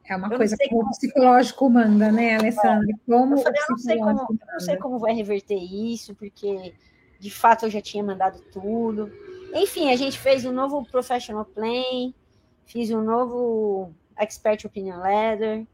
é 0.06 0.14
uma 0.14 0.28
coisa 0.28 0.56
que 0.56 0.75
o 0.75 0.87
psicológico 0.90 1.68
manda, 1.71 2.12
né, 2.12 2.37
Alessandra? 2.37 2.87
Como 3.06 3.35
eu, 3.35 3.38
falei, 3.38 3.61
eu, 3.61 3.66
não 3.71 3.78
sei 3.78 3.99
como, 3.99 4.21
eu 4.21 4.52
não 4.52 4.61
sei 4.61 4.76
como 4.76 4.99
vai 4.99 5.14
reverter 5.14 5.56
isso, 5.56 6.14
porque 6.14 6.75
de 7.18 7.30
fato 7.30 7.64
eu 7.64 7.71
já 7.71 7.80
tinha 7.80 8.04
mandado 8.04 8.38
tudo. 8.52 9.11
Enfim, 9.54 9.90
a 9.90 9.97
gente 9.97 10.18
fez 10.18 10.44
um 10.44 10.52
novo 10.52 10.85
professional 10.85 11.47
plan, 11.47 12.12
fiz 12.66 12.90
um 12.90 13.00
novo 13.00 13.94
expert 14.16 14.66
opinion 14.66 15.00
letter, 15.00 15.66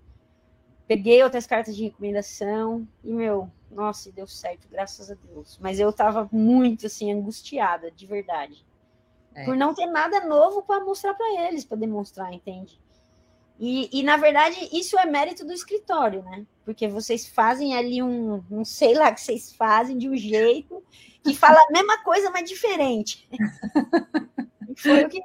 peguei 0.91 1.23
outras 1.23 1.47
cartas 1.47 1.77
de 1.77 1.85
recomendação 1.85 2.85
e 3.05 3.13
meu, 3.13 3.49
nossa, 3.71 4.11
deu 4.11 4.27
certo, 4.27 4.67
graças 4.69 5.09
a 5.09 5.15
Deus. 5.15 5.57
Mas 5.63 5.79
eu 5.79 5.93
tava 5.93 6.29
muito 6.33 6.89
assim 6.89 7.13
angustiada, 7.13 7.93
de 7.93 8.07
verdade. 8.07 8.67
É. 9.33 9.45
Por 9.45 9.57
não 9.57 9.73
ter 9.73 9.87
nada 9.87 10.27
novo 10.27 10.63
para 10.63 10.85
mostrar 10.85 11.15
para 11.15 11.47
eles, 11.47 11.65
para 11.65 11.77
demonstrar, 11.77 12.33
entende? 12.33 12.81
E, 13.57 14.01
e, 14.01 14.03
na 14.03 14.17
verdade, 14.17 14.69
isso 14.73 14.99
é 14.99 15.07
mérito 15.07 15.47
do 15.47 15.53
escritório, 15.53 16.25
né? 16.25 16.45
Porque 16.65 16.89
vocês 16.89 17.25
fazem 17.25 17.77
ali 17.77 18.03
um, 18.03 18.43
não 18.51 18.65
sei 18.65 18.95
lá, 18.95 19.13
que 19.13 19.21
vocês 19.21 19.53
fazem 19.53 19.97
de 19.97 20.09
um 20.09 20.17
jeito 20.17 20.83
que 21.23 21.37
fala 21.37 21.61
a 21.69 21.71
mesma 21.71 22.03
coisa, 22.03 22.33
mas 22.33 22.51
diferente. 22.51 23.29
Foi 24.77 25.05
o 25.05 25.09
que. 25.09 25.21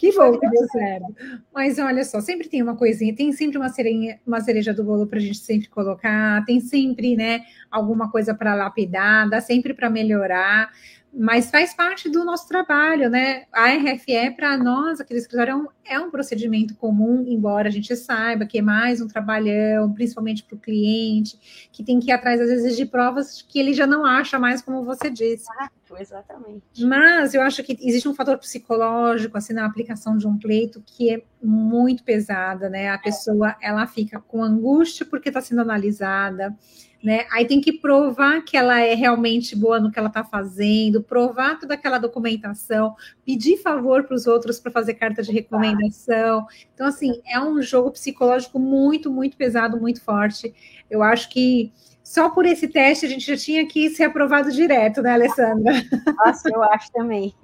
Que 0.00 0.10
bom 0.12 0.38
que 0.38 0.48
deu 0.48 0.66
certo. 0.68 1.14
Mas 1.54 1.78
olha 1.78 2.02
só, 2.04 2.22
sempre 2.22 2.48
tem 2.48 2.62
uma 2.62 2.74
coisinha, 2.74 3.14
tem 3.14 3.30
sempre 3.32 3.58
uma, 3.58 3.68
sereinha, 3.68 4.18
uma 4.26 4.40
cereja 4.40 4.72
do 4.72 4.82
bolo 4.82 5.06
para 5.06 5.18
a 5.18 5.20
gente 5.20 5.36
sempre 5.36 5.68
colocar, 5.68 6.42
tem 6.46 6.58
sempre, 6.58 7.14
né, 7.14 7.42
alguma 7.70 8.10
coisa 8.10 8.34
para 8.34 8.54
lapidar, 8.54 9.28
dá 9.28 9.42
sempre 9.42 9.74
para 9.74 9.90
melhorar 9.90 10.70
mas 11.12 11.50
faz 11.50 11.74
parte 11.74 12.08
do 12.08 12.24
nosso 12.24 12.46
trabalho, 12.46 13.10
né? 13.10 13.44
A 13.52 13.68
RFE, 13.74 14.30
para 14.36 14.56
nós, 14.56 15.00
aquele 15.00 15.18
escritório, 15.18 15.50
é 15.50 15.56
um, 15.56 15.66
é 15.84 15.98
um, 15.98 16.10
procedimento 16.10 16.74
comum, 16.76 17.24
embora 17.26 17.68
a 17.68 17.70
gente 17.70 17.94
saiba 17.96 18.46
que 18.46 18.58
é 18.58 18.62
mais 18.62 19.00
um 19.00 19.08
trabalhão, 19.08 19.92
principalmente 19.92 20.44
para 20.44 20.54
o 20.54 20.58
cliente, 20.58 21.68
que 21.72 21.82
tem 21.82 21.98
que 21.98 22.10
ir 22.10 22.12
atrás, 22.12 22.40
às 22.40 22.48
vezes, 22.48 22.76
de 22.76 22.86
provas 22.86 23.42
que 23.42 23.58
ele 23.58 23.74
já 23.74 23.86
não 23.86 24.06
acha 24.06 24.38
mais, 24.38 24.62
como 24.62 24.84
você 24.84 25.10
disse. 25.10 25.46
Exato, 25.50 25.96
exatamente. 25.98 26.84
Mas 26.84 27.34
eu 27.34 27.42
acho 27.42 27.62
que 27.64 27.76
existe 27.80 28.08
um 28.08 28.14
fator 28.14 28.38
psicológico, 28.38 29.36
assim, 29.36 29.52
na 29.52 29.66
aplicação 29.66 30.16
de 30.16 30.28
um 30.28 30.38
pleito, 30.38 30.82
que 30.86 31.12
é 31.12 31.22
muito 31.42 32.04
pesada, 32.04 32.68
né? 32.68 32.88
A 32.88 32.98
pessoa, 32.98 33.56
ela 33.60 33.86
fica 33.86 34.20
com 34.20 34.44
angústia 34.44 35.04
porque 35.04 35.28
está 35.28 35.40
sendo 35.40 35.60
analisada, 35.60 36.56
né? 37.02 37.26
Aí 37.30 37.46
tem 37.46 37.60
que 37.60 37.72
provar 37.72 38.42
que 38.42 38.56
ela 38.56 38.80
é 38.80 38.94
realmente 38.94 39.56
boa 39.56 39.80
no 39.80 39.90
que 39.90 39.98
ela 39.98 40.08
está 40.08 40.22
fazendo, 40.22 41.02
provar 41.02 41.58
toda 41.58 41.74
aquela 41.74 41.98
documentação, 41.98 42.94
pedir 43.24 43.56
favor 43.56 44.04
para 44.04 44.14
os 44.14 44.26
outros 44.26 44.60
para 44.60 44.70
fazer 44.70 44.94
carta 44.94 45.22
de 45.22 45.32
recomendação. 45.32 46.46
Então, 46.74 46.86
assim, 46.86 47.20
é 47.26 47.40
um 47.40 47.60
jogo 47.62 47.90
psicológico 47.90 48.58
muito, 48.58 49.10
muito 49.10 49.36
pesado, 49.36 49.80
muito 49.80 50.02
forte. 50.02 50.54
Eu 50.90 51.02
acho 51.02 51.30
que 51.30 51.72
só 52.02 52.28
por 52.28 52.44
esse 52.44 52.68
teste 52.68 53.06
a 53.06 53.08
gente 53.08 53.24
já 53.24 53.36
tinha 53.36 53.66
que 53.66 53.88
ser 53.90 54.04
aprovado 54.04 54.50
direto, 54.50 55.00
né, 55.00 55.12
Alessandra? 55.12 55.72
Nossa, 56.18 56.50
eu 56.52 56.62
acho 56.64 56.90
também. 56.92 57.34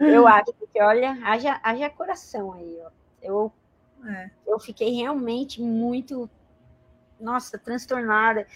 Eu 0.00 0.26
acho, 0.26 0.52
porque 0.54 0.82
olha, 0.82 1.16
haja, 1.22 1.60
haja 1.62 1.88
coração 1.88 2.52
aí, 2.52 2.78
ó. 2.84 2.90
Eu, 3.22 3.52
é. 4.06 4.30
eu 4.46 4.58
fiquei 4.58 4.90
realmente 4.90 5.62
muito 5.62 6.28
nossa, 7.20 7.58
transtornada. 7.58 8.46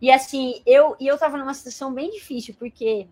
E 0.00 0.10
assim, 0.10 0.62
eu 0.66 0.96
e 0.98 1.06
eu 1.06 1.18
tava 1.18 1.36
numa 1.36 1.54
situação 1.54 1.92
bem 1.92 2.10
difícil, 2.10 2.54
porque 2.58 3.06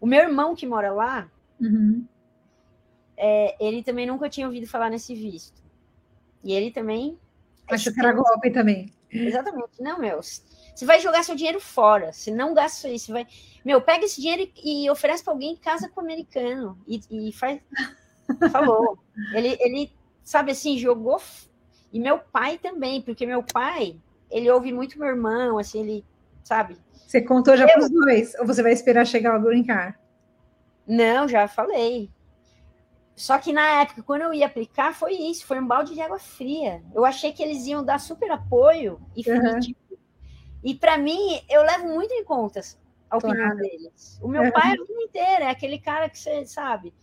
o 0.00 0.06
meu 0.06 0.20
irmão 0.20 0.54
que 0.54 0.66
mora 0.66 0.92
lá, 0.92 1.30
uhum. 1.60 2.06
é, 3.16 3.56
ele 3.64 3.82
também 3.82 4.06
nunca 4.06 4.28
tinha 4.28 4.46
ouvido 4.46 4.66
falar 4.66 4.90
nesse 4.90 5.14
visto. 5.14 5.60
E 6.42 6.52
ele 6.52 6.70
também. 6.70 7.18
Achou 7.68 7.92
que 7.92 8.00
era 8.00 8.12
golpe 8.12 8.50
também. 8.50 8.92
Exatamente. 9.10 9.80
Não, 9.80 9.98
meu. 9.98 10.20
Você 10.22 10.84
vai 10.84 11.00
jogar 11.00 11.24
seu 11.24 11.34
dinheiro 11.34 11.60
fora. 11.60 12.12
Você 12.12 12.30
não 12.30 12.54
gasta 12.54 12.88
isso. 12.88 13.06
Você 13.06 13.12
vai. 13.12 13.26
Meu, 13.64 13.80
pega 13.80 14.04
esse 14.04 14.20
dinheiro 14.20 14.50
e, 14.56 14.84
e 14.84 14.90
oferece 14.90 15.24
para 15.24 15.32
alguém 15.32 15.52
em 15.52 15.56
casa 15.56 15.88
com 15.88 16.00
o 16.00 16.04
americano. 16.04 16.78
E, 16.86 17.00
e 17.10 17.32
faz. 17.32 17.60
Falou. 18.52 18.98
ele, 19.34 19.56
ele, 19.60 19.92
sabe 20.22 20.52
assim, 20.52 20.78
jogou. 20.78 21.20
E 21.92 21.98
meu 21.98 22.18
pai 22.18 22.58
também, 22.58 23.02
porque 23.02 23.26
meu 23.26 23.42
pai, 23.42 23.96
ele 24.30 24.50
ouve 24.50 24.72
muito 24.72 24.98
meu 24.98 25.08
irmão, 25.08 25.58
assim, 25.58 25.80
ele, 25.80 26.04
sabe? 26.42 26.76
Você 27.06 27.22
contou 27.22 27.56
já 27.56 27.66
para 27.66 27.80
os 27.80 27.90
dois? 27.90 28.34
Ou 28.38 28.46
você 28.46 28.62
vai 28.62 28.72
esperar 28.72 29.06
chegar 29.06 29.38
o 29.38 29.42
brincar? 29.42 29.98
Não, 30.86 31.26
já 31.26 31.48
falei. 31.48 32.10
Só 33.16 33.38
que 33.38 33.52
na 33.52 33.80
época, 33.80 34.02
quando 34.02 34.22
eu 34.22 34.32
ia 34.32 34.46
aplicar, 34.46 34.94
foi 34.94 35.12
isso, 35.14 35.46
foi 35.46 35.58
um 35.58 35.66
balde 35.66 35.94
de 35.94 36.00
água 36.00 36.18
fria. 36.18 36.82
Eu 36.94 37.04
achei 37.04 37.32
que 37.32 37.42
eles 37.42 37.66
iam 37.66 37.84
dar 37.84 37.98
super 37.98 38.30
apoio 38.30 39.00
e 39.16 39.28
uhum. 39.28 39.74
e 40.62 40.74
para 40.74 40.96
mim, 40.96 41.40
eu 41.48 41.62
levo 41.62 41.88
muito 41.88 42.12
em 42.12 42.24
conta 42.24 42.60
a 43.10 43.16
opinião 43.16 43.36
claro. 43.36 43.56
deles. 43.56 44.20
O 44.22 44.28
meu 44.28 44.42
uhum. 44.42 44.52
pai 44.52 44.70
é 44.70 44.74
a 44.74 44.84
vida 44.84 45.02
inteira, 45.02 45.44
é 45.46 45.50
aquele 45.50 45.78
cara 45.78 46.08
que 46.08 46.18
você 46.18 46.44
sabe 46.46 46.94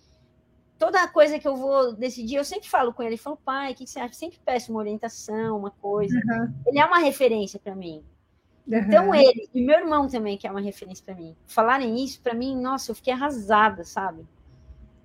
toda 0.78 1.08
coisa 1.08 1.40
que 1.40 1.48
eu 1.48 1.56
vou 1.56 1.94
decidir, 1.94 2.36
eu 2.36 2.44
sempre 2.44 2.70
falo 2.70 2.94
com 2.94 3.02
ele, 3.02 3.12
ele 3.12 3.18
falo, 3.18 3.38
pai, 3.38 3.72
o 3.72 3.76
que 3.76 3.88
você 3.88 4.00
acha? 4.00 4.14
Sempre 4.14 4.40
peço 4.44 4.72
uma 4.72 4.80
orientação, 4.80 5.58
uma 5.58 5.72
coisa. 5.72 6.16
Uhum. 6.18 6.54
Ele 6.68 6.80
é 6.80 6.86
uma 6.86 7.00
referência 7.00 7.60
para 7.60 7.76
mim. 7.76 8.04
Uhum. 8.68 8.78
Então 8.78 9.16
ele 9.16 9.50
e 9.54 9.62
meu 9.62 9.80
irmão 9.80 10.08
também 10.08 10.38
que 10.38 10.48
é 10.48 10.52
uma 10.52 10.62
referência 10.62 11.04
para 11.06 11.16
mim. 11.16 11.36
Falarem 11.46 12.04
isso 12.04 12.22
para 12.22 12.34
mim, 12.34 12.60
nossa, 12.60 12.92
eu 12.92 12.96
fiquei 12.96 13.14
arrasada, 13.14 13.84
sabe? 13.84 14.26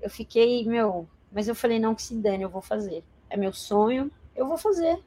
Eu 0.01 0.11
fiquei, 0.11 0.65
meu, 0.67 1.09
mas 1.31 1.47
eu 1.47 1.55
falei 1.55 1.79
não 1.79 1.95
que 1.95 2.03
se 2.03 2.15
dane, 2.15 2.43
eu 2.43 2.49
vou 2.49 2.63
fazer. 2.63 3.05
É 3.29 3.37
meu 3.37 3.53
sonho, 3.53 4.11
eu 4.35 4.47
vou 4.47 4.57
fazer. 4.57 4.99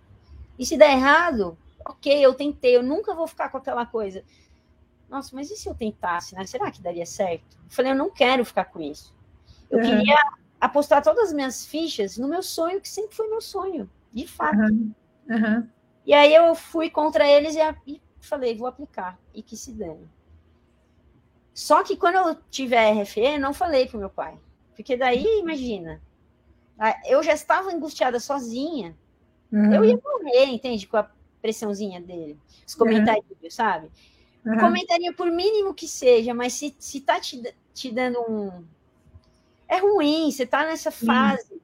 E 0.58 0.66
se 0.66 0.78
der 0.78 0.92
errado, 0.92 1.58
ok, 1.86 2.24
eu 2.24 2.34
tentei, 2.34 2.76
eu 2.76 2.84
nunca 2.84 3.14
vou 3.14 3.28
ficar 3.28 3.50
com 3.50 3.58
aquela 3.58 3.86
coisa. 3.86 4.24
Nossa, 5.10 5.36
mas 5.36 5.52
e 5.52 5.58
se 5.58 5.68
eu 5.68 5.76
tentasse, 5.76 6.36
né? 6.36 6.46
Será 6.46 6.72
que 6.72 6.82
daria 6.82 7.06
certo? 7.06 7.58
Eu 7.66 7.70
falei, 7.70 7.92
eu 7.92 7.96
não 7.96 8.10
quero 8.10 8.46
ficar 8.46 8.66
com 8.66 8.80
isso. 8.80 9.14
Eu 9.70 9.80
uhum. 9.80 9.84
queria 9.84 10.16
apostar 10.64 11.04
todas 11.04 11.28
as 11.28 11.34
minhas 11.34 11.66
fichas 11.66 12.18
no 12.18 12.26
meu 12.26 12.42
sonho, 12.42 12.80
que 12.80 12.88
sempre 12.88 13.14
foi 13.14 13.28
meu 13.28 13.42
sonho, 13.42 13.90
de 14.14 14.26
fato. 14.26 14.58
Uhum. 14.58 14.94
Uhum. 15.30 15.68
E 16.06 16.14
aí 16.14 16.34
eu 16.34 16.56
fui 16.56 16.90
contra 16.90 17.28
eles 17.28 17.56
e, 17.56 17.60
e, 17.86 18.02
falei, 18.22 18.56
vou 18.56 18.68
aplicar, 18.68 19.20
e 19.34 19.44
que 19.44 19.58
se 19.58 19.74
dane. 19.74 20.10
Só 21.54 21.84
que 21.84 21.98
quando 21.98 22.16
eu 22.16 22.38
tiver 22.50 22.94
RFE, 22.94 23.38
não 23.38 23.54
falei 23.54 23.88
pro 23.88 24.00
meu 24.00 24.10
pai. 24.10 24.40
Porque 24.74 24.96
daí, 24.96 25.26
imagina, 25.40 26.02
eu 27.06 27.22
já 27.22 27.34
estava 27.34 27.70
angustiada 27.70 28.18
sozinha, 28.18 28.96
uhum. 29.52 29.74
eu 29.74 29.84
ia 29.84 30.00
morrer, 30.02 30.46
entende? 30.46 30.88
Com 30.88 30.96
a 30.96 31.12
pressãozinha 31.42 32.00
dele, 32.00 32.40
os 32.66 32.74
comentários, 32.74 33.26
sabe? 33.50 33.90
Uhum. 34.46 34.60
Comentaria 34.60 35.14
por 35.14 35.30
mínimo 35.30 35.74
que 35.74 35.90
seja, 35.90 36.34
mas 36.34 36.54
se, 36.54 36.74
se 36.80 37.02
tá 37.02 37.20
te, 37.20 37.54
te 37.74 37.92
dando 37.92 38.20
um, 38.22 38.66
é 39.68 39.78
ruim, 39.78 40.32
você 40.32 40.46
tá 40.46 40.66
nessa 40.66 40.92
fase, 40.92 41.62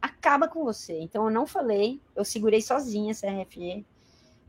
acaba 0.00 0.48
com 0.48 0.64
você. 0.64 0.98
Então 1.00 1.24
eu 1.24 1.30
não 1.30 1.46
falei, 1.46 2.00
eu 2.14 2.24
segurei 2.24 2.60
sozinha 2.60 3.12
essa 3.12 3.28
RFE. 3.28 3.86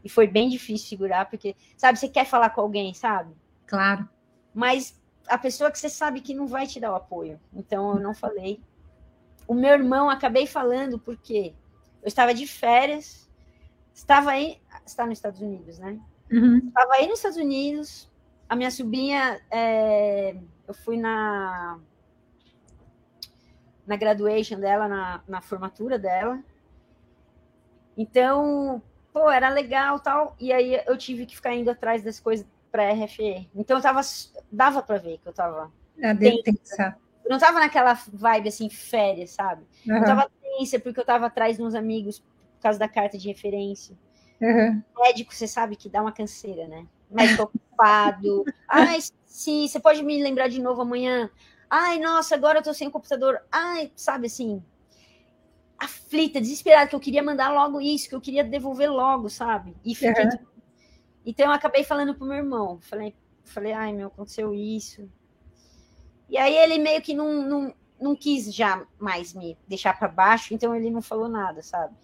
E 0.04 0.10
foi 0.10 0.28
bem 0.28 0.50
difícil 0.50 0.90
segurar, 0.90 1.30
porque, 1.30 1.56
sabe, 1.78 1.98
você 1.98 2.10
quer 2.10 2.26
falar 2.26 2.50
com 2.50 2.62
alguém, 2.62 2.94
sabe? 2.94 3.34
Claro. 3.66 4.08
Mas 4.54 5.00
a 5.28 5.38
pessoa 5.38 5.72
que 5.72 5.80
você 5.80 5.90
sabe 5.90 6.20
que 6.20 6.34
não 6.34 6.48
vai 6.48 6.68
te 6.68 6.80
dar 6.80 6.92
o 6.92 6.96
apoio. 6.96 7.40
Então 7.54 7.96
eu 7.96 8.00
não 8.00 8.14
falei. 8.14 8.62
O 9.48 9.54
meu 9.54 9.72
irmão 9.72 10.10
acabei 10.10 10.46
falando 10.46 11.00
porque 11.00 11.54
eu 12.02 12.08
estava 12.08 12.34
de 12.34 12.46
férias, 12.46 13.30
estava 13.94 14.32
aí, 14.32 14.60
está 14.86 15.06
nos 15.06 15.18
Estados 15.18 15.42
Unidos, 15.42 15.80
né? 15.80 16.00
Uhum. 16.32 16.58
Estava 16.68 16.94
aí 16.96 17.08
nos 17.08 17.20
Estados 17.20 17.38
Unidos, 17.38 18.10
a 18.50 18.56
minha 18.56 18.72
sobrinha, 18.72 19.42
é, 19.50 20.36
eu 20.68 20.74
fui 20.74 20.98
na 20.98 21.80
na 23.86 23.96
graduation 23.96 24.60
dela, 24.60 24.88
na, 24.88 25.22
na 25.28 25.42
formatura 25.42 26.00
dela. 26.00 26.40
Então, 27.98 28.82
pô, 29.12 29.30
era 29.30 29.50
legal 29.50 30.00
tal. 30.00 30.36
E 30.40 30.52
aí 30.52 30.82
eu 30.86 30.98
tive 30.98 31.26
que 31.26 31.36
ficar 31.36 31.54
indo 31.54 31.70
atrás 31.70 32.04
das 32.04 32.20
coisas 32.20 32.46
para 32.72 32.92
RFE. 32.92 33.50
Então 33.56 33.78
eu 33.78 33.84
tava, 33.84 34.02
dava 34.52 34.82
para 34.82 34.98
ver 34.98 35.20
que 35.20 35.28
eu 35.28 35.34
tava. 35.34 35.72
É, 36.00 36.14
tensa. 36.16 36.98
Eu 37.24 37.30
não 37.30 37.38
tava 37.38 37.60
naquela 37.60 37.94
vibe 37.94 38.50
assim, 38.50 38.70
férias, 38.70 39.32
sabe? 39.32 39.64
Uhum. 39.88 39.98
Eu 39.98 40.04
tava 40.04 40.32
tensa 40.42 40.80
porque 40.80 41.00
eu 41.00 41.06
tava 41.06 41.28
atrás 41.28 41.58
de 41.58 41.64
uns 41.64 41.76
amigos 41.76 42.20
por 42.20 42.62
causa 42.64 42.80
da 42.80 42.88
carta 42.88 43.18
de 43.18 43.28
referência. 43.28 43.96
Uhum. 44.42 44.82
Médico, 44.98 45.34
você 45.34 45.48
sabe 45.48 45.76
que 45.76 45.88
dá 45.88 46.02
uma 46.02 46.12
canseira, 46.12 46.68
né? 46.68 46.86
Médico 47.10 47.44
ocupado. 47.44 48.44
Ai, 48.68 49.00
sim, 49.26 49.68
você 49.68 49.80
pode 49.80 50.04
me 50.04 50.22
lembrar 50.22 50.48
de 50.48 50.62
novo 50.62 50.82
amanhã? 50.82 51.30
Ai, 51.76 51.98
nossa, 51.98 52.36
agora 52.36 52.60
eu 52.60 52.64
tô 52.64 52.72
sem 52.72 52.88
computador. 52.88 53.42
Ai, 53.52 53.92
sabe 53.96 54.28
assim, 54.28 54.64
aflita, 55.76 56.40
desesperada, 56.40 56.88
que 56.88 56.96
eu 56.96 57.00
queria 57.00 57.24
mandar 57.24 57.52
logo 57.52 57.82
isso, 57.82 58.08
que 58.08 58.14
eu 58.14 58.22
queria 58.22 58.44
devolver 58.44 58.92
logo, 58.92 59.28
sabe? 59.28 59.76
E 59.84 59.96
fiquei. 59.96 60.24
Uhum. 60.24 60.38
Então 61.26 61.48
eu 61.48 61.52
acabei 61.52 61.84
falando 61.84 62.14
pro 62.14 62.28
meu 62.28 62.38
irmão. 62.38 62.78
Falei, 62.80 63.16
falei, 63.44 63.74
ai, 63.74 63.92
meu, 63.92 64.10
aconteceu 64.10 64.54
isso. 64.54 65.10
E 66.30 66.38
aí 66.38 66.56
ele 66.56 66.78
meio 66.78 67.02
que 67.02 67.16
não, 67.16 67.42
não, 67.42 67.74
não 68.00 68.16
quis 68.16 68.54
já 68.54 68.86
mais 69.00 69.34
me 69.34 69.58
deixar 69.68 69.98
para 69.98 70.08
baixo, 70.08 70.54
então 70.54 70.76
ele 70.76 70.92
não 70.92 71.02
falou 71.02 71.28
nada, 71.28 71.64
sabe? 71.64 71.96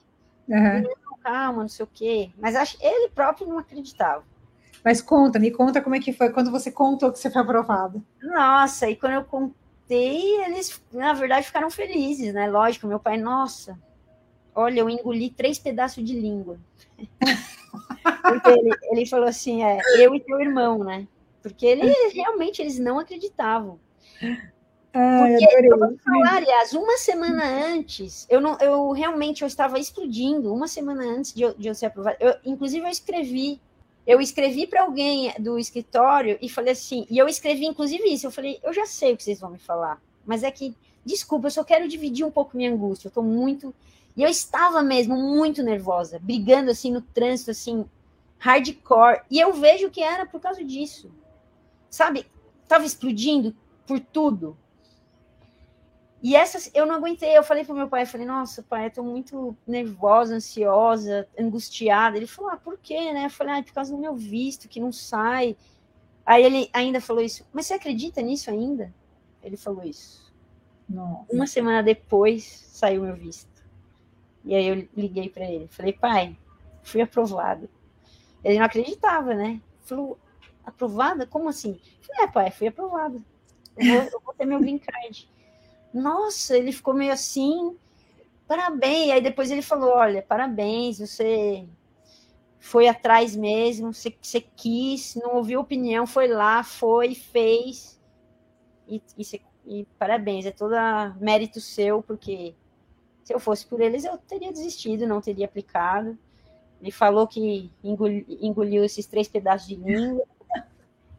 Uhum. 0.47 0.83
calma, 1.21 1.61
não 1.61 1.69
sei 1.69 1.85
o 1.85 1.89
quê. 1.93 2.31
Mas 2.39 2.55
acho, 2.55 2.75
ele 2.81 3.07
próprio 3.09 3.47
não 3.47 3.59
acreditava. 3.59 4.23
Mas 4.83 5.01
conta, 5.01 5.37
me 5.39 5.51
conta 5.51 5.81
como 5.81 5.95
é 5.95 5.99
que 5.99 6.13
foi 6.13 6.31
quando 6.31 6.49
você 6.51 6.71
contou 6.71 7.11
que 7.11 7.19
você 7.19 7.29
foi 7.29 7.41
aprovado. 7.41 8.03
Nossa, 8.21 8.89
e 8.89 8.95
quando 8.95 9.13
eu 9.13 9.23
contei, 9.89 10.45
eles, 10.45 10.79
na 10.93 11.13
verdade, 11.13 11.47
ficaram 11.47 11.71
felizes, 11.71 12.31
né? 12.33 12.47
Lógico, 12.47 12.85
meu 12.85 12.99
pai, 12.99 13.17
nossa, 13.17 13.77
olha, 14.53 14.81
eu 14.81 14.89
engoli 14.89 15.31
três 15.31 15.57
pedaços 15.57 16.03
de 16.05 16.13
língua. 16.13 16.59
Porque 18.23 18.49
ele, 18.49 18.71
ele 18.91 19.05
falou 19.05 19.27
assim, 19.27 19.63
é, 19.63 19.79
eu 19.97 20.13
e 20.13 20.19
teu 20.19 20.39
irmão, 20.39 20.83
né? 20.83 21.07
Porque 21.41 21.65
ele, 21.65 21.91
realmente 22.13 22.61
eles 22.61 22.77
não 22.77 22.99
acreditavam. 22.99 23.79
Ai, 24.93 25.37
Porque, 25.37 25.67
eu 25.67 25.77
vou 25.77 25.97
falar, 25.97 26.37
aliás, 26.37 26.73
uma 26.73 26.97
semana 26.97 27.43
antes, 27.43 28.27
eu 28.29 28.41
não, 28.41 28.57
eu 28.59 28.91
realmente 28.91 29.41
eu 29.41 29.47
estava 29.47 29.79
explodindo, 29.79 30.53
uma 30.53 30.67
semana 30.67 31.03
antes 31.03 31.33
de 31.33 31.43
eu, 31.43 31.53
de 31.53 31.67
eu 31.67 31.75
ser 31.75 31.87
aprovado. 31.87 32.17
Eu, 32.19 32.35
inclusive, 32.43 32.85
eu 32.85 32.89
escrevi 32.89 33.61
eu 34.09 34.19
escrevi 34.19 34.65
para 34.65 34.81
alguém 34.81 35.31
do 35.37 35.59
escritório 35.59 36.39
e 36.41 36.49
falei 36.49 36.73
assim, 36.73 37.05
e 37.11 37.19
eu 37.19 37.27
escrevi 37.27 37.67
inclusive 37.67 38.11
isso, 38.11 38.25
eu 38.25 38.31
falei, 38.31 38.59
eu 38.63 38.73
já 38.73 38.83
sei 38.87 39.13
o 39.13 39.17
que 39.17 39.21
vocês 39.21 39.39
vão 39.39 39.51
me 39.51 39.59
falar, 39.59 40.01
mas 40.25 40.41
é 40.41 40.49
que, 40.49 40.75
desculpa, 41.05 41.45
eu 41.45 41.51
só 41.51 41.63
quero 41.63 41.87
dividir 41.87 42.25
um 42.25 42.31
pouco 42.31 42.57
minha 42.57 42.73
angústia, 42.73 43.07
eu 43.07 43.11
tô 43.11 43.21
muito, 43.21 43.71
e 44.17 44.23
eu 44.23 44.27
estava 44.27 44.81
mesmo 44.81 45.15
muito 45.15 45.61
nervosa, 45.61 46.17
brigando 46.17 46.71
assim 46.71 46.91
no 46.91 47.03
trânsito, 47.03 47.51
assim, 47.51 47.85
hardcore, 48.39 49.21
e 49.29 49.39
eu 49.39 49.53
vejo 49.53 49.91
que 49.91 50.01
era 50.01 50.25
por 50.25 50.41
causa 50.41 50.63
disso, 50.63 51.11
sabe, 51.87 52.25
tava 52.67 52.85
explodindo 52.85 53.55
por 53.85 53.99
tudo, 53.99 54.57
e 56.21 56.35
essas 56.35 56.69
eu 56.73 56.85
não 56.85 56.95
aguentei. 56.95 57.37
Eu 57.37 57.43
falei 57.43 57.63
pro 57.63 57.75
meu 57.75 57.87
pai, 57.87 58.03
eu 58.03 58.07
falei, 58.07 58.25
nossa, 58.25 58.61
pai, 58.61 58.87
eu 58.87 58.91
tô 58.91 59.03
muito 59.03 59.55
nervosa, 59.65 60.35
ansiosa, 60.35 61.27
angustiada. 61.37 62.17
Ele 62.17 62.27
falou, 62.27 62.51
ah, 62.51 62.57
por 62.57 62.77
quê, 62.77 63.13
né? 63.13 63.25
Eu 63.25 63.29
falei, 63.29 63.59
ah, 63.59 63.63
por 63.63 63.73
causa 63.73 63.93
do 63.93 64.01
meu 64.01 64.15
visto, 64.15 64.67
que 64.67 64.79
não 64.79 64.91
sai. 64.91 65.55
Aí 66.25 66.43
ele 66.43 66.69
ainda 66.73 66.99
falou 66.99 67.23
isso, 67.23 67.45
mas 67.51 67.65
você 67.65 67.73
acredita 67.73 68.21
nisso 68.21 68.51
ainda? 68.51 68.93
Ele 69.41 69.57
falou 69.57 69.83
isso. 69.83 70.31
Nossa. 70.87 71.25
Uma 71.31 71.47
semana 71.47 71.81
depois 71.81 72.43
saiu 72.43 73.03
meu 73.03 73.15
visto. 73.15 73.49
E 74.43 74.53
aí 74.55 74.67
eu 74.67 74.87
liguei 74.95 75.29
para 75.29 75.49
ele, 75.49 75.67
falei, 75.67 75.93
pai, 75.93 76.37
fui 76.83 77.01
aprovado. 77.01 77.69
Ele 78.43 78.57
não 78.57 78.65
acreditava, 78.65 79.33
né? 79.33 79.61
Falou, 79.83 80.17
aprovada? 80.65 81.25
Como 81.25 81.49
assim? 81.49 81.79
Eu 82.01 82.07
falei, 82.07 82.23
é, 82.23 82.27
pai, 82.27 82.51
fui 82.51 82.67
aprovado. 82.67 83.23
Eu 83.77 83.85
vou, 83.85 84.09
eu 84.13 84.21
vou 84.23 84.33
ter 84.33 84.45
meu 84.45 84.59
green 84.59 84.77
card. 84.77 85.29
Nossa, 85.93 86.57
ele 86.57 86.71
ficou 86.71 86.93
meio 86.93 87.11
assim, 87.11 87.75
parabéns. 88.47 89.11
Aí 89.11 89.21
depois 89.21 89.51
ele 89.51 89.61
falou: 89.61 89.91
Olha, 89.91 90.21
parabéns, 90.21 90.99
você 90.99 91.67
foi 92.59 92.87
atrás 92.87 93.35
mesmo, 93.35 93.93
você, 93.93 94.15
você 94.21 94.41
quis, 94.41 95.15
não 95.15 95.35
ouviu 95.35 95.59
opinião, 95.59 96.05
foi 96.05 96.27
lá, 96.27 96.63
foi, 96.63 97.15
fez. 97.15 97.99
E, 98.87 99.01
e, 99.17 99.23
você, 99.23 99.41
e 99.65 99.85
parabéns, 99.97 100.45
é 100.45 100.51
todo 100.51 100.75
mérito 101.19 101.61
seu, 101.61 102.01
porque 102.03 102.53
se 103.23 103.33
eu 103.33 103.39
fosse 103.39 103.65
por 103.65 103.79
eles, 103.79 104.03
eu 104.03 104.17
teria 104.17 104.51
desistido, 104.51 105.07
não 105.07 105.21
teria 105.21 105.45
aplicado. 105.45 106.17
Ele 106.81 106.91
falou 106.91 107.27
que 107.27 107.71
engoliu, 107.83 108.25
engoliu 108.27 108.83
esses 108.83 109.05
três 109.05 109.27
pedaços 109.27 109.67
de 109.67 109.75
língua. 109.75 110.25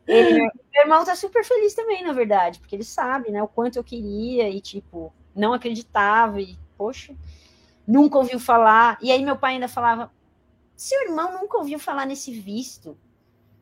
Ele, 0.07 0.41
meu 0.41 0.83
irmão 0.83 1.05
tá 1.05 1.15
super 1.15 1.45
feliz 1.45 1.75
também, 1.75 2.03
na 2.03 2.13
verdade, 2.13 2.59
porque 2.59 2.75
ele 2.75 2.85
sabe, 2.85 3.31
né, 3.31 3.43
o 3.43 3.49
quanto 3.49 3.77
eu 3.77 3.85
queria 3.85 4.49
e, 4.49 4.61
tipo, 4.61 5.13
não 5.35 5.53
acreditava 5.53 6.41
e, 6.41 6.59
poxa, 6.77 7.15
nunca 7.87 8.19
ouviu 8.19 8.41
falar. 8.41 8.99
E 9.01 9.13
aí 9.13 9.25
meu 9.25 9.37
pai 9.37 9.55
ainda 9.55 9.69
falava, 9.69 10.11
seu 10.75 11.01
irmão 11.03 11.33
nunca 11.33 11.59
ouviu 11.59 11.79
falar 11.79 12.07
nesse 12.07 12.33
visto. 12.33 12.97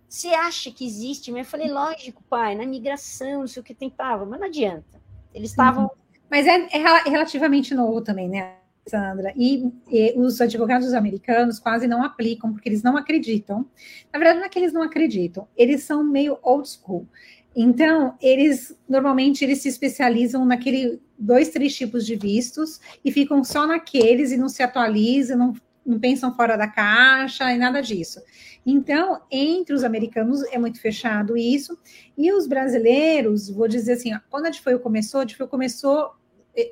Você 0.09 0.29
acha 0.29 0.71
que 0.71 0.87
existe? 0.87 1.31
Mas 1.31 1.47
eu 1.47 1.51
falei, 1.51 1.71
lógico, 1.71 2.23
pai, 2.31 2.55
na 2.55 2.65
migração, 2.65 3.41
não 3.41 3.47
sei 3.47 3.61
o 3.61 3.65
que 3.65 3.75
tentava, 3.75 4.25
mas 4.25 4.41
não 4.41 4.47
adianta. 4.47 5.03
Eles 5.35 5.51
estavam. 5.51 5.85
Uhum. 5.85 5.91
Mas 6.31 6.47
é, 6.47 6.69
é 6.71 7.09
relativamente 7.09 7.75
novo 7.75 8.01
também, 8.01 8.29
né? 8.29 8.58
Sandra, 8.89 9.33
e, 9.37 9.71
e, 9.91 10.15
os 10.17 10.41
advogados 10.41 10.93
americanos 10.95 11.59
quase 11.59 11.87
não 11.87 12.03
aplicam, 12.03 12.53
porque 12.53 12.69
eles 12.69 12.83
não 12.83 12.97
acreditam. 12.97 13.67
Na 14.13 14.19
verdade, 14.19 14.39
não 14.39 14.47
é 14.47 14.49
que 14.49 14.59
eles 14.59 14.73
não 14.73 14.83
acreditam, 14.83 15.47
eles 15.57 15.83
são 15.83 16.03
meio 16.03 16.39
old 16.43 16.69
school. 16.69 17.07
Então, 17.55 18.17
eles 18.21 18.77
normalmente 18.89 19.45
eles 19.45 19.61
se 19.61 19.69
especializam 19.69 20.45
naquele 20.45 21.01
dois, 21.19 21.49
três 21.49 21.75
tipos 21.75 22.07
de 22.07 22.15
vistos 22.15 22.81
e 23.05 23.11
ficam 23.11 23.43
só 23.43 23.67
naqueles 23.67 24.31
e 24.31 24.37
não 24.37 24.49
se 24.49 24.63
atualizam, 24.63 25.37
não, 25.37 25.53
não 25.85 25.99
pensam 25.99 26.35
fora 26.35 26.57
da 26.57 26.69
caixa 26.69 27.53
e 27.53 27.59
nada 27.59 27.81
disso. 27.81 28.21
Então, 28.65 29.23
entre 29.31 29.75
os 29.75 29.83
americanos 29.83 30.43
é 30.53 30.59
muito 30.59 30.81
fechado 30.81 31.37
isso, 31.37 31.77
e 32.17 32.31
os 32.33 32.47
brasileiros, 32.47 33.49
vou 33.49 33.67
dizer 33.67 33.95
assim, 33.95 34.13
quando 34.31 34.47
a 34.47 34.51
DFOI 34.51 34.79
começou, 34.79 35.23
a 35.23 35.25
DFOI 35.25 35.49
começou 35.49 36.13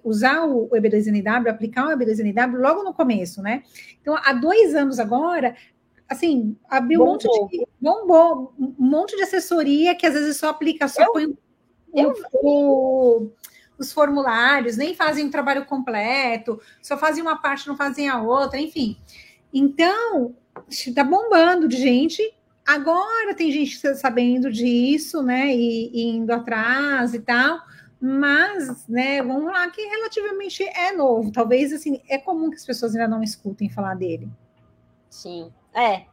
usar 0.04 0.44
o 0.44 0.68
EB2NW, 0.70 1.48
aplicar 1.48 1.86
o 1.86 1.98
EB2NW 1.98 2.58
logo 2.58 2.82
no 2.82 2.94
começo, 2.94 3.42
né? 3.42 3.62
Então, 4.00 4.16
há 4.16 4.32
dois 4.32 4.74
anos 4.74 4.98
agora, 4.98 5.56
assim, 6.08 6.56
abriu 6.68 7.02
um 7.02 7.06
monte 7.06 7.28
de 7.28 7.66
bombou, 7.80 8.54
um 8.58 8.74
monte 8.78 9.16
de 9.16 9.22
assessoria 9.22 9.94
que 9.94 10.06
às 10.06 10.14
vezes 10.14 10.36
só 10.36 10.48
aplica, 10.48 10.88
só 10.88 11.02
eu, 11.02 11.12
põe 11.12 11.38
eu, 11.94 12.14
o, 12.42 13.30
os 13.78 13.92
formulários, 13.92 14.76
nem 14.76 14.94
fazem 14.94 15.26
o 15.26 15.30
trabalho 15.30 15.66
completo, 15.66 16.60
só 16.82 16.96
fazem 16.96 17.22
uma 17.22 17.40
parte, 17.40 17.68
não 17.68 17.76
fazem 17.76 18.08
a 18.08 18.20
outra, 18.20 18.58
enfim. 18.58 18.96
Então, 19.52 20.34
está 20.68 21.04
bombando 21.04 21.68
de 21.68 21.76
gente. 21.76 22.22
Agora 22.66 23.34
tem 23.34 23.52
gente 23.52 23.78
sabendo 23.94 24.50
disso, 24.50 25.22
né? 25.22 25.54
E, 25.54 25.90
e 25.92 26.16
indo 26.16 26.32
atrás 26.32 27.14
e 27.14 27.20
tal 27.20 27.60
mas, 28.00 28.86
né, 28.86 29.22
vamos 29.22 29.50
lá, 29.50 29.68
que 29.70 29.80
relativamente 29.80 30.62
é 30.64 30.92
novo. 30.92 31.32
Talvez, 31.32 31.72
assim, 31.72 32.02
é 32.08 32.18
comum 32.18 32.50
que 32.50 32.56
as 32.56 32.66
pessoas 32.66 32.94
ainda 32.94 33.08
não 33.08 33.22
escutem 33.22 33.70
falar 33.70 33.94
dele. 33.94 34.28
Sim, 35.08 35.52
é. 35.74 36.06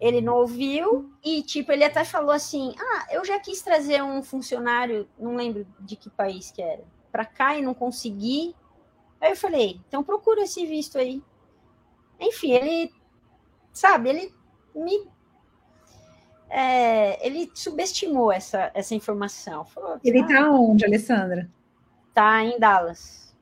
Ele 0.00 0.20
não 0.20 0.36
ouviu 0.36 1.12
e, 1.22 1.42
tipo, 1.42 1.70
ele 1.70 1.84
até 1.84 2.04
falou 2.04 2.30
assim: 2.30 2.74
ah, 2.78 3.06
eu 3.12 3.24
já 3.24 3.38
quis 3.38 3.62
trazer 3.62 4.02
um 4.02 4.22
funcionário, 4.22 5.08
não 5.18 5.36
lembro 5.36 5.66
de 5.78 5.94
que 5.94 6.08
país 6.10 6.50
que 6.50 6.62
era, 6.62 6.82
para 7.12 7.24
cá 7.24 7.56
e 7.56 7.62
não 7.62 7.74
consegui. 7.74 8.54
Aí 9.20 9.30
eu 9.30 9.36
falei: 9.36 9.80
então 9.86 10.02
procura 10.02 10.42
esse 10.42 10.66
visto 10.66 10.98
aí. 10.98 11.22
Enfim, 12.18 12.52
ele, 12.52 12.92
sabe, 13.72 14.08
ele 14.08 14.34
me 14.74 15.06
é, 16.50 17.26
ele 17.26 17.50
subestimou 17.54 18.32
essa, 18.32 18.70
essa 18.74 18.94
informação. 18.94 19.64
Falou, 19.64 19.98
ele 20.04 20.20
está 20.20 20.50
onde, 20.50 20.84
Alessandra? 20.84 21.48
está 22.10 22.44
em 22.44 22.58
Dallas. 22.58 23.34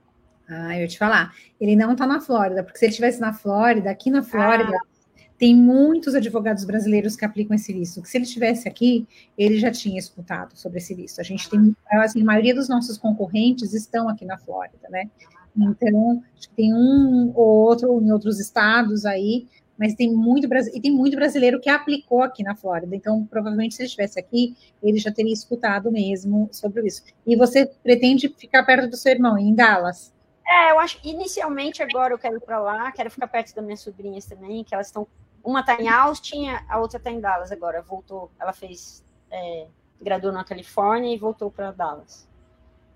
Ah, 0.48 0.76
eu 0.76 0.82
ia 0.82 0.88
te 0.88 0.98
falar. 0.98 1.34
Ele 1.60 1.76
não 1.76 1.92
está 1.92 2.06
na 2.06 2.20
Flórida, 2.20 2.62
porque 2.62 2.78
se 2.78 2.84
ele 2.84 2.90
estivesse 2.90 3.20
na 3.20 3.32
Flórida, 3.32 3.90
aqui 3.90 4.10
na 4.10 4.22
Flórida, 4.22 4.74
ah. 4.74 5.20
tem 5.36 5.54
muitos 5.54 6.14
advogados 6.14 6.64
brasileiros 6.64 7.16
que 7.16 7.24
aplicam 7.24 7.54
esse 7.54 7.72
visto. 7.72 8.00
Que 8.00 8.08
se 8.08 8.16
ele 8.16 8.24
estivesse 8.24 8.68
aqui, 8.68 9.06
ele 9.36 9.58
já 9.58 9.70
tinha 9.70 9.98
escutado 9.98 10.56
sobre 10.56 10.78
esse 10.78 10.94
visto. 10.94 11.20
A 11.20 11.24
gente 11.24 11.50
tem, 11.50 11.76
assim, 11.90 12.22
a 12.22 12.24
maioria 12.24 12.54
dos 12.54 12.68
nossos 12.68 12.96
concorrentes 12.96 13.74
estão 13.74 14.08
aqui 14.08 14.24
na 14.24 14.38
Flórida, 14.38 14.88
né? 14.88 15.10
Então, 15.56 16.22
acho 16.36 16.48
que 16.48 16.54
tem 16.54 16.72
um 16.72 17.32
ou 17.34 17.66
outro 17.66 18.00
em 18.00 18.12
outros 18.12 18.38
estados 18.38 19.04
aí, 19.04 19.48
mas 19.78 19.94
tem 19.94 20.12
muito 20.12 20.48
e 20.74 20.80
tem 20.80 20.90
muito 20.90 21.16
brasileiro 21.16 21.60
que 21.60 21.70
aplicou 21.70 22.22
aqui 22.22 22.42
na 22.42 22.56
Flórida. 22.56 22.96
Então, 22.96 23.24
provavelmente, 23.24 23.74
se 23.74 23.82
ele 23.82 23.86
estivesse 23.86 24.18
aqui, 24.18 24.56
ele 24.82 24.98
já 24.98 25.12
teria 25.12 25.32
escutado 25.32 25.90
mesmo 25.92 26.48
sobre 26.50 26.84
isso. 26.86 27.04
E 27.24 27.36
você 27.36 27.66
pretende 27.82 28.28
ficar 28.28 28.64
perto 28.64 28.90
do 28.90 28.96
seu 28.96 29.12
irmão, 29.12 29.38
em 29.38 29.54
Dallas? 29.54 30.12
É, 30.46 30.72
eu 30.72 30.80
acho 30.80 30.98
inicialmente 31.04 31.82
agora 31.82 32.12
eu 32.12 32.18
quero 32.18 32.36
ir 32.36 32.40
para 32.40 32.58
lá, 32.58 32.90
quero 32.90 33.10
ficar 33.10 33.28
perto 33.28 33.54
das 33.54 33.64
minhas 33.64 33.80
sobrinhas 33.80 34.26
também, 34.26 34.64
que 34.64 34.74
elas 34.74 34.88
estão. 34.88 35.06
Uma 35.44 35.60
está 35.60 35.80
em 35.80 35.88
Austin, 35.88 36.48
a 36.68 36.78
outra 36.78 36.98
está 36.98 37.10
em 37.10 37.20
Dallas 37.20 37.52
agora. 37.52 37.80
Voltou, 37.82 38.30
ela 38.40 38.52
fez. 38.52 39.04
É, 39.30 39.66
graduou 40.00 40.32
na 40.32 40.44
Califórnia 40.44 41.14
e 41.14 41.18
voltou 41.18 41.50
para 41.50 41.70
Dallas. 41.70 42.28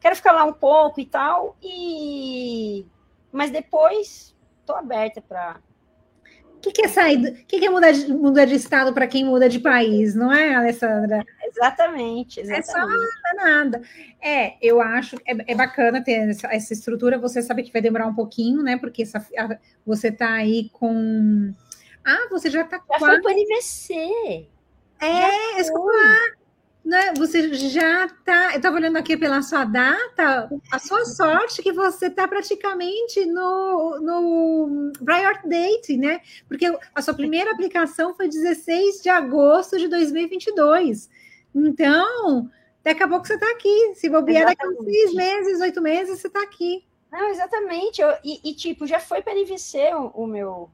Quero 0.00 0.16
ficar 0.16 0.32
lá 0.32 0.44
um 0.44 0.52
pouco 0.52 1.00
e 1.00 1.06
tal, 1.06 1.56
e 1.62 2.84
mas 3.30 3.50
depois 3.50 4.34
estou 4.60 4.76
aberta 4.76 5.20
para 5.20 5.60
que, 6.62 6.70
que 6.70 6.82
é 6.82 6.88
sair? 6.88 7.18
O 7.18 7.44
que, 7.44 7.58
que 7.58 7.66
é 7.66 7.70
mudar 7.70 7.90
de, 7.90 8.12
mudar 8.12 8.44
de 8.44 8.54
estado 8.54 8.92
para 8.94 9.06
quem 9.06 9.24
muda 9.24 9.48
de 9.48 9.58
país, 9.58 10.14
não 10.14 10.32
é, 10.32 10.54
Alessandra? 10.54 11.24
Exatamente, 11.44 12.40
exatamente. 12.40 12.68
É 12.68 12.72
só 12.72 13.36
nada. 13.36 13.82
É, 14.20 14.54
eu 14.62 14.80
acho 14.80 15.16
é, 15.26 15.52
é 15.52 15.54
bacana 15.54 16.02
ter 16.02 16.30
essa, 16.30 16.46
essa, 16.46 16.72
estrutura. 16.72 17.18
Você 17.18 17.42
sabe 17.42 17.64
que 17.64 17.72
vai 17.72 17.82
demorar 17.82 18.06
um 18.06 18.14
pouquinho, 18.14 18.62
né? 18.62 18.78
Porque 18.78 19.02
essa, 19.02 19.24
você 19.84 20.08
está 20.08 20.32
aí 20.32 20.70
com. 20.72 21.52
Ah, 22.04 22.28
você 22.30 22.48
já 22.48 22.62
está 22.62 22.78
quase. 22.78 23.04
Já 23.04 23.10
foi 23.10 23.20
para 23.20 23.32
o 23.32 23.34
NVC. 23.34 24.46
É, 25.00 25.60
escuta 25.60 26.41
né, 26.84 27.12
você 27.16 27.54
já 27.54 28.06
está. 28.06 28.52
Eu 28.52 28.56
estava 28.56 28.76
olhando 28.76 28.96
aqui 28.96 29.16
pela 29.16 29.40
sua 29.40 29.64
data, 29.64 30.50
a 30.70 30.78
sua 30.78 31.04
sorte 31.04 31.62
que 31.62 31.72
você 31.72 32.06
está 32.06 32.26
praticamente 32.26 33.24
no, 33.24 34.00
no 34.00 34.92
prior 35.04 35.40
date, 35.44 35.96
né? 35.96 36.20
Porque 36.48 36.66
a 36.94 37.02
sua 37.02 37.14
primeira 37.14 37.52
aplicação 37.52 38.14
foi 38.14 38.28
16 38.28 39.00
de 39.00 39.08
agosto 39.08 39.78
de 39.78 39.86
2022. 39.86 41.08
Então, 41.54 42.50
daqui 42.82 43.02
a 43.02 43.08
pouco 43.08 43.26
você 43.26 43.34
está 43.34 43.50
aqui. 43.50 43.92
Se 43.94 44.08
bobear, 44.08 44.46
daqui 44.46 44.66
a 44.66 44.82
seis 44.82 45.14
meses, 45.14 45.60
oito 45.60 45.80
meses, 45.80 46.20
você 46.20 46.26
está 46.26 46.42
aqui. 46.42 46.84
Não, 47.12 47.28
exatamente. 47.28 48.02
Eu, 48.02 48.10
e, 48.24 48.40
e, 48.42 48.54
tipo, 48.54 48.86
já 48.86 48.98
foi 48.98 49.22
para 49.22 49.34
NVC 49.34 49.94
o, 49.94 50.06
o 50.22 50.26
meu, 50.26 50.70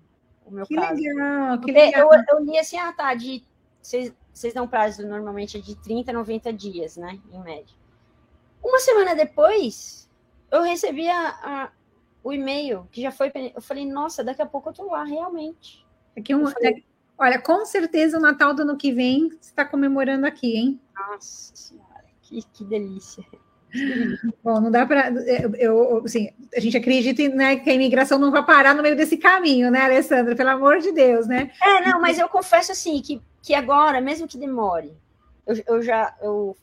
o 0.46 0.50
meu 0.50 0.64
que 0.64 0.74
caso. 0.74 0.94
Legal, 0.94 1.60
que 1.60 1.72
legal. 1.72 2.14
Eu, 2.14 2.38
eu 2.38 2.44
li 2.44 2.58
assim, 2.58 2.78
ah, 2.78 2.92
tá, 2.92 3.12
de 3.14 3.44
seis, 3.88 4.12
vocês 4.32 4.54
dão 4.54 4.68
prazo 4.68 5.06
normalmente 5.06 5.60
de 5.60 5.74
30 5.74 6.10
a 6.10 6.14
90 6.14 6.52
dias, 6.52 6.96
né? 6.96 7.18
Em 7.32 7.40
média. 7.42 7.74
Uma 8.62 8.78
semana 8.78 9.14
depois, 9.14 10.08
eu 10.50 10.62
recebi 10.62 11.08
a, 11.08 11.28
a, 11.28 11.72
o 12.22 12.32
e-mail 12.32 12.86
que 12.92 13.00
já 13.00 13.10
foi. 13.10 13.32
Eu 13.54 13.62
falei, 13.62 13.86
nossa, 13.86 14.22
daqui 14.22 14.42
a 14.42 14.46
pouco 14.46 14.68
eu 14.68 14.72
tô 14.72 14.90
lá, 14.90 15.04
realmente. 15.04 15.86
Aqui 16.16 16.34
um, 16.34 16.46
falei, 16.46 16.84
olha, 17.16 17.40
com 17.40 17.64
certeza 17.64 18.18
o 18.18 18.20
Natal 18.20 18.54
do 18.54 18.62
ano 18.62 18.76
que 18.76 18.92
vem 18.92 19.30
você 19.30 19.50
está 19.50 19.64
comemorando 19.64 20.26
aqui, 20.26 20.56
hein? 20.56 20.80
Nossa 20.94 21.56
Senhora, 21.56 22.04
que, 22.22 22.42
que 22.42 22.64
delícia. 22.64 23.24
Bom, 24.42 24.60
não 24.60 24.70
dá 24.70 24.86
para. 24.86 25.10
Eu, 25.10 25.54
eu, 25.54 26.02
assim, 26.04 26.30
a 26.56 26.60
gente 26.60 26.76
acredita 26.76 27.28
né, 27.28 27.56
que 27.56 27.68
a 27.68 27.74
imigração 27.74 28.18
não 28.18 28.30
vai 28.30 28.44
parar 28.44 28.74
no 28.74 28.82
meio 28.82 28.96
desse 28.96 29.16
caminho, 29.16 29.70
né, 29.70 29.82
Alessandra? 29.82 30.34
Pelo 30.34 30.50
amor 30.50 30.78
de 30.78 30.92
Deus, 30.92 31.26
né? 31.26 31.50
É, 31.62 31.80
não, 31.88 32.00
mas 32.00 32.18
eu 32.18 32.28
confesso 32.28 32.72
assim 32.72 33.00
que 33.02 33.20
que 33.48 33.54
agora, 33.54 33.98
mesmo 33.98 34.28
que 34.28 34.36
demore, 34.36 34.92
eu, 35.46 35.56
eu 35.66 35.82
já. 35.82 36.14
Eu, 36.20 36.54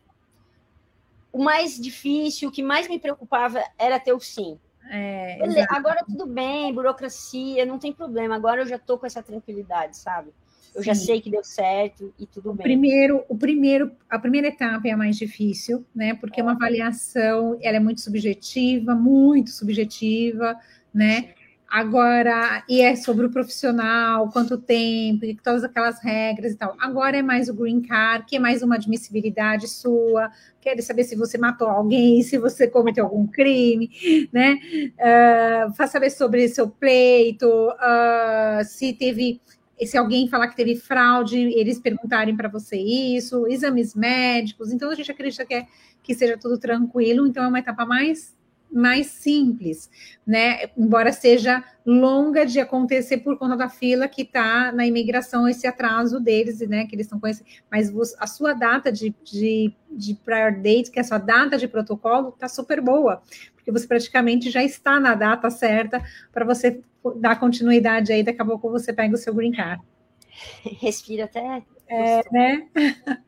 o 1.34 1.44
mais 1.44 1.82
difícil, 1.82 2.50
o 2.50 2.52
que 2.52 2.62
mais 2.62 2.88
me 2.88 3.00
preocupava 3.00 3.64
era 3.78 4.00
ter 4.00 4.14
o 4.14 4.20
sim. 4.20 4.60
É, 4.88 5.40
agora 5.70 6.06
tudo 6.06 6.28
bem, 6.28 6.72
burocracia, 6.72 7.66
não 7.66 7.80
tem 7.80 7.92
problema. 7.92 8.36
Agora 8.36 8.62
eu 8.62 8.68
já 8.68 8.78
tô 8.78 9.00
com 9.00 9.06
essa 9.08 9.24
tranquilidade, 9.24 9.98
sabe? 9.98 10.32
Eu 10.76 10.84
Sim. 10.84 10.88
já 10.88 10.96
sei 10.96 11.22
que 11.22 11.32
deu 11.32 11.44
certo 11.44 12.14
e 12.20 12.28
tudo 12.28 12.52
o 12.52 12.54
bem. 12.54 12.66
Primeiro, 12.66 13.24
o 13.30 13.38
primeiro, 13.38 13.92
a 14.10 14.20
primeira 14.20 14.50
etapa 14.50 14.88
é 14.88 14.92
a 14.92 14.98
mais 14.98 15.16
difícil, 15.18 15.86
né? 15.96 16.14
Porque 16.16 16.42
é 16.42 16.44
uma 16.44 16.52
avaliação, 16.52 17.58
ela 17.62 17.78
é 17.78 17.80
muito 17.80 18.02
subjetiva, 18.02 18.94
muito 18.94 19.52
subjetiva, 19.52 20.56
né? 20.94 21.22
Sim. 21.22 21.46
Agora, 21.68 22.64
e 22.70 22.82
é 22.82 22.96
sobre 22.96 23.26
o 23.26 23.30
profissional, 23.30 24.30
quanto 24.30 24.58
tempo, 24.58 25.26
e 25.26 25.36
todas 25.36 25.64
aquelas 25.64 26.02
regras 26.02 26.54
e 26.54 26.56
tal. 26.56 26.76
Agora 26.80 27.18
é 27.18 27.22
mais 27.22 27.50
o 27.50 27.54
green 27.54 27.82
card, 27.82 28.26
que 28.28 28.36
é 28.36 28.40
mais 28.40 28.62
uma 28.62 28.76
admissibilidade 28.76 29.68
sua. 29.68 30.32
Quer 30.62 30.80
saber 30.82 31.04
se 31.04 31.16
você 31.16 31.38
matou 31.38 31.68
alguém, 31.68 32.22
se 32.22 32.38
você 32.38 32.68
cometeu 32.68 33.06
algum 33.06 33.28
crime, 33.28 33.90
né? 34.32 34.58
Uh, 35.00 35.74
faz 35.74 35.90
saber 35.92 36.12
sobre 36.12 36.48
seu 36.48 36.70
pleito, 36.70 37.48
uh, 37.48 38.64
se 38.64 38.94
teve 38.94 39.42
se 39.84 39.98
alguém 39.98 40.28
falar 40.28 40.48
que 40.48 40.56
teve 40.56 40.76
fraude, 40.76 41.38
eles 41.38 41.80
perguntarem 41.80 42.36
para 42.36 42.48
você 42.48 42.78
isso, 42.78 43.48
exames 43.48 43.94
médicos. 43.96 44.72
Então, 44.72 44.90
a 44.90 44.96
gente 44.96 45.12
acredita 45.12 45.46
que, 45.46 45.54
é, 45.54 45.68
que 46.02 46.14
seja 46.14 46.38
tudo 46.38 46.58
tranquilo. 46.58 47.28
Então, 47.28 47.44
é 47.44 47.48
uma 47.48 47.60
etapa 47.60 47.86
mais 47.86 48.36
mais 48.72 49.08
simples, 49.08 49.90
né? 50.28 50.70
Embora 50.78 51.14
seja 51.14 51.64
longa 51.86 52.46
de 52.46 52.60
acontecer 52.60 53.20
por 53.20 53.38
conta 53.38 53.56
da 53.56 53.70
fila 53.70 54.08
que 54.08 54.24
está 54.24 54.72
na 54.72 54.86
imigração, 54.86 55.48
esse 55.48 55.66
atraso 55.66 56.20
deles, 56.20 56.60
né? 56.62 56.86
Que 56.86 56.96
eles 56.96 57.06
estão 57.06 57.20
conhecendo. 57.20 57.48
Mas 57.72 57.92
a 58.20 58.28
sua 58.28 58.54
data 58.54 58.92
de, 58.92 59.16
de, 59.24 59.74
de 59.90 60.14
prior 60.16 60.52
date, 60.52 60.92
que 60.92 61.00
é 61.00 61.02
a 61.02 61.06
sua 61.06 61.20
data 61.20 61.58
de 61.58 61.68
protocolo, 61.68 62.30
está 62.30 62.50
super 62.50 62.82
boa, 62.82 63.22
porque 63.66 63.72
você 63.72 63.88
praticamente 63.88 64.52
já 64.52 64.64
está 64.64 65.00
na 65.00 65.16
data 65.16 65.50
certa 65.50 66.04
para 66.32 66.46
você 66.46 66.82
dar 67.16 67.40
continuidade 67.40 68.14
aí, 68.14 68.22
daqui 68.22 68.40
a 68.40 68.46
pouco 68.46 68.70
você 68.70 68.94
pega 68.94 69.16
o 69.16 69.18
seu 69.18 69.34
green 69.34 69.52
card. 69.52 69.82
Respira 70.80 71.26
até. 71.26 71.64
É, 71.88 72.22
né? 72.32 72.68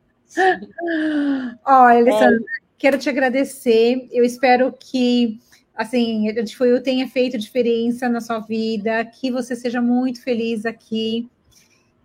Olha, 1.66 2.00
Alessandra, 2.00 2.36
é 2.36 2.68
Quero 2.78 3.00
te 3.00 3.10
agradecer. 3.10 4.08
Eu 4.12 4.24
espero 4.24 4.72
que 4.72 5.40
assim, 5.74 6.30
a 6.30 6.42
Difoiu 6.44 6.82
tenha 6.82 7.08
feito 7.08 7.38
diferença 7.38 8.08
na 8.08 8.22
sua 8.22 8.40
vida, 8.40 9.04
que 9.06 9.32
você 9.32 9.56
seja 9.56 9.82
muito 9.82 10.22
feliz 10.22 10.66
aqui. 10.66 11.28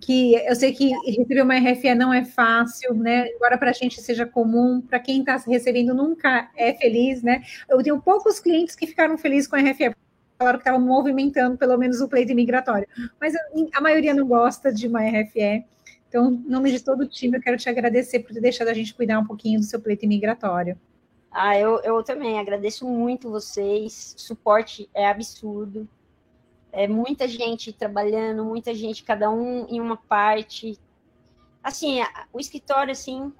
Que 0.04 0.34
eu 0.34 0.54
sei 0.56 0.72
que 0.72 0.90
receber 1.06 1.42
uma 1.42 1.56
RFE 1.56 1.94
não 1.94 2.12
é 2.12 2.24
fácil, 2.24 2.92
né? 2.94 3.28
Agora 3.36 3.56
para 3.56 3.70
a 3.70 3.72
gente 3.72 4.00
seja 4.00 4.26
comum, 4.26 4.80
para 4.80 4.98
quem 4.98 5.20
está 5.20 5.36
recebendo 5.36 5.94
nunca 5.94 6.50
é 6.56 6.74
feliz, 6.74 7.22
né? 7.22 7.42
Eu 7.68 7.80
tenho 7.82 8.02
poucos 8.02 8.40
clientes 8.40 8.74
que 8.74 8.86
ficaram 8.86 9.16
felizes 9.16 9.48
com 9.48 9.54
a 9.54 9.60
RFE, 9.60 9.94
falaram 10.36 10.58
que 10.58 10.68
estavam 10.68 10.84
movimentando 10.84 11.56
pelo 11.56 11.78
menos 11.78 12.00
o 12.00 12.08
pleito 12.08 12.34
migratório, 12.34 12.88
mas 13.20 13.32
a 13.72 13.80
maioria 13.80 14.12
não 14.12 14.26
gosta 14.26 14.72
de 14.72 14.88
uma 14.88 15.00
RFE. 15.02 15.64
Então, 16.08 16.32
em 16.32 16.50
nome 16.50 16.72
de 16.72 16.80
todo 16.80 17.02
o 17.02 17.08
time, 17.08 17.38
eu 17.38 17.40
quero 17.40 17.56
te 17.56 17.68
agradecer 17.70 18.18
por 18.18 18.34
ter 18.34 18.40
deixado 18.40 18.68
a 18.68 18.74
gente 18.74 18.92
cuidar 18.92 19.20
um 19.20 19.24
pouquinho 19.24 19.60
do 19.60 19.64
seu 19.64 19.80
pleito 19.80 20.04
imigratório. 20.04 20.78
Ah, 21.30 21.58
eu, 21.58 21.80
eu 21.82 22.02
também 22.02 22.38
agradeço 22.38 22.86
muito 22.86 23.30
vocês. 23.30 24.14
O 24.18 24.20
suporte 24.20 24.90
é 24.92 25.06
absurdo. 25.06 25.88
É 26.72 26.88
muita 26.88 27.28
gente 27.28 27.72
trabalhando, 27.72 28.44
muita 28.44 28.74
gente, 28.74 29.04
cada 29.04 29.30
um 29.30 29.66
em 29.68 29.78
uma 29.78 29.96
parte. 29.96 30.80
Assim, 31.62 32.00
o 32.32 32.40
escritório, 32.40 32.90
assim, 32.90 33.30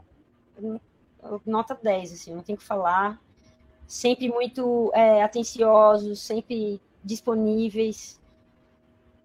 nota 1.47 1.75
10, 1.75 2.13
assim, 2.13 2.35
não 2.35 2.43
tem 2.43 2.55
que 2.55 2.63
falar. 2.63 3.21
Sempre 3.87 4.29
muito 4.29 4.93
é, 4.95 5.23
atenciosos, 5.23 6.21
sempre 6.21 6.81
disponíveis. 7.03 8.21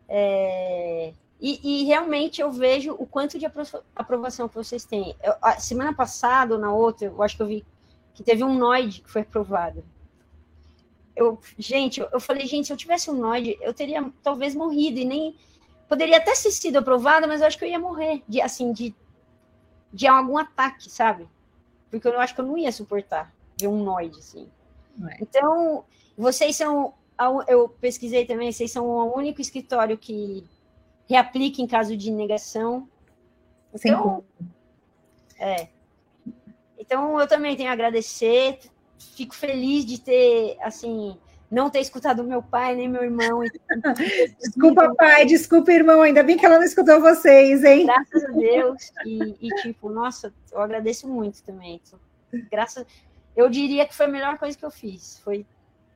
É, 0.07 1.13
e, 1.39 1.81
e, 1.81 1.85
realmente 1.85 2.41
eu 2.41 2.51
vejo 2.51 2.93
o 2.93 3.05
quanto 3.05 3.37
de 3.37 3.45
aprovação 3.95 4.47
que 4.47 4.55
vocês 4.55 4.85
têm. 4.85 5.15
Eu, 5.21 5.33
semana 5.59 5.93
passada 5.93 6.55
ou 6.55 6.59
na 6.59 6.73
outra, 6.73 7.07
eu 7.07 7.21
acho 7.21 7.35
que 7.35 7.43
eu 7.43 7.47
vi 7.47 7.65
que 8.13 8.23
teve 8.23 8.43
um 8.43 8.55
NOID 8.55 9.01
que 9.01 9.09
foi 9.11 9.21
aprovado. 9.21 9.83
Eu, 11.17 11.39
gente, 11.57 11.99
eu, 11.99 12.19
falei, 12.19 12.45
gente, 12.45 12.67
se 12.67 12.73
eu 12.73 12.77
tivesse 12.77 13.09
um 13.09 13.15
NOID, 13.15 13.57
eu 13.59 13.73
teria 13.73 14.11
talvez 14.21 14.53
morrido 14.53 14.99
e 14.99 15.05
nem 15.05 15.35
poderia 15.89 16.17
até 16.17 16.31
ter 16.31 16.51
sido 16.51 16.77
aprovada, 16.77 17.25
mas 17.25 17.41
eu 17.41 17.47
acho 17.47 17.57
que 17.57 17.65
eu 17.65 17.69
ia 17.69 17.79
morrer 17.79 18.23
de 18.27 18.39
assim 18.39 18.71
de 18.71 18.95
de 19.91 20.05
algum 20.05 20.37
ataque, 20.37 20.89
sabe? 20.89 21.27
Porque 21.89 22.07
eu 22.07 22.19
acho 22.19 22.35
que 22.35 22.41
eu 22.41 22.45
não 22.45 22.57
ia 22.57 22.71
suportar 22.71 23.33
ver 23.59 23.67
um 23.67 23.83
NOID 23.83 24.17
assim. 24.17 24.49
É. 25.09 25.17
Então, 25.21 25.85
vocês 26.15 26.55
são 26.55 26.93
eu 27.47 27.67
pesquisei 27.67 28.25
também, 28.25 28.51
vocês 28.51 28.71
são 28.71 28.85
o 28.85 29.17
único 29.17 29.41
escritório 29.41 29.97
que 29.97 30.43
reaplique 31.09 31.61
em 31.61 31.67
caso 31.67 31.97
de 31.97 32.11
negação. 32.11 32.87
Então, 33.73 34.23
é. 35.39 35.67
Então, 36.77 37.19
eu 37.19 37.27
também 37.27 37.55
tenho 37.55 37.69
a 37.69 37.73
agradecer. 37.73 38.59
Fico 38.97 39.35
feliz 39.35 39.85
de 39.85 39.99
ter, 39.99 40.57
assim, 40.61 41.17
não 41.49 41.69
ter 41.69 41.79
escutado 41.79 42.23
meu 42.23 42.43
pai 42.43 42.75
nem 42.75 42.87
meu 42.87 43.03
irmão. 43.03 43.41
desculpa, 44.39 44.93
pai, 44.95 45.25
desculpa, 45.25 45.71
irmão. 45.71 46.01
Ainda 46.01 46.23
bem 46.23 46.37
que 46.37 46.45
ela 46.45 46.57
não 46.57 46.65
escutou 46.65 46.99
vocês, 46.99 47.63
hein? 47.63 47.85
Graças 47.85 48.25
a 48.25 48.27
Deus. 48.29 48.91
E, 49.05 49.47
e 49.47 49.49
tipo, 49.61 49.89
nossa, 49.89 50.33
eu 50.51 50.61
agradeço 50.61 51.07
muito 51.07 51.41
também. 51.43 51.81
Graças. 52.51 52.85
Eu 53.35 53.49
diria 53.49 53.85
que 53.85 53.95
foi 53.95 54.07
a 54.07 54.09
melhor 54.09 54.37
coisa 54.37 54.57
que 54.57 54.65
eu 54.65 54.71
fiz. 54.71 55.19
Foi 55.19 55.45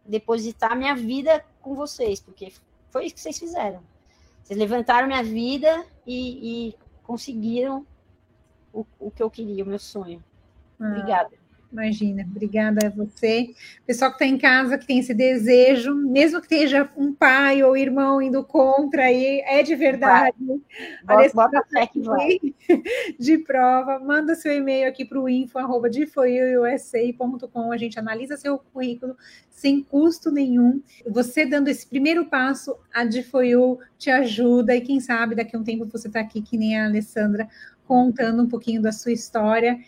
depositar 0.05 0.77
minha 0.77 0.95
vida 0.95 1.43
com 1.61 1.75
vocês, 1.75 2.19
porque 2.19 2.53
foi 2.89 3.05
isso 3.05 3.15
que 3.15 3.21
vocês 3.21 3.37
fizeram. 3.37 3.81
Vocês 4.43 4.57
levantaram 4.57 5.07
minha 5.07 5.23
vida 5.23 5.85
e, 6.05 6.69
e 6.69 6.75
conseguiram 7.03 7.85
o, 8.73 8.85
o 8.99 9.11
que 9.11 9.21
eu 9.21 9.29
queria, 9.29 9.63
o 9.63 9.67
meu 9.67 9.79
sonho. 9.79 10.23
Ah. 10.79 10.87
Obrigada. 10.87 11.41
Imagina, 11.71 12.27
obrigada 12.29 12.87
a 12.87 12.89
você. 12.89 13.53
Pessoal 13.85 14.11
que 14.11 14.15
está 14.15 14.25
em 14.25 14.37
casa, 14.37 14.77
que 14.77 14.85
tem 14.85 14.99
esse 14.99 15.13
desejo, 15.13 15.95
mesmo 15.95 16.41
que 16.41 16.53
esteja 16.53 16.89
um 16.97 17.13
pai 17.13 17.63
ou 17.63 17.77
irmão 17.77 18.21
indo 18.21 18.43
contra 18.43 19.03
aí, 19.05 19.41
é 19.45 19.63
de 19.63 19.73
verdade. 19.75 20.35
Bota, 21.05 21.31
bota 21.33 21.63
fé 21.71 21.87
que 21.87 22.01
vai. 22.01 22.39
De 23.17 23.37
prova, 23.37 23.99
manda 23.99 24.35
seu 24.35 24.51
e-mail 24.53 24.87
aqui 24.87 25.05
para 25.05 25.19
o 25.19 25.29
info, 25.29 25.57
arroba 25.57 25.87
a 27.71 27.77
gente 27.77 27.99
analisa 27.99 28.35
seu 28.37 28.57
currículo 28.57 29.15
sem 29.49 29.81
custo 29.81 30.31
nenhum. 30.31 30.81
Você 31.07 31.45
dando 31.45 31.67
esse 31.67 31.87
primeiro 31.87 32.25
passo, 32.25 32.75
a 32.93 33.03
Difoiu 33.05 33.79
te 33.97 34.09
ajuda 34.09 34.75
e 34.75 34.81
quem 34.81 34.99
sabe 34.99 35.35
daqui 35.35 35.55
a 35.55 35.59
um 35.59 35.63
tempo 35.63 35.85
você 35.85 36.07
está 36.07 36.19
aqui, 36.19 36.41
que 36.41 36.57
nem 36.57 36.77
a 36.77 36.85
Alessandra, 36.85 37.47
contando 37.85 38.41
um 38.41 38.47
pouquinho 38.47 38.81
da 38.81 38.91
sua 38.91 39.11
história 39.11 39.79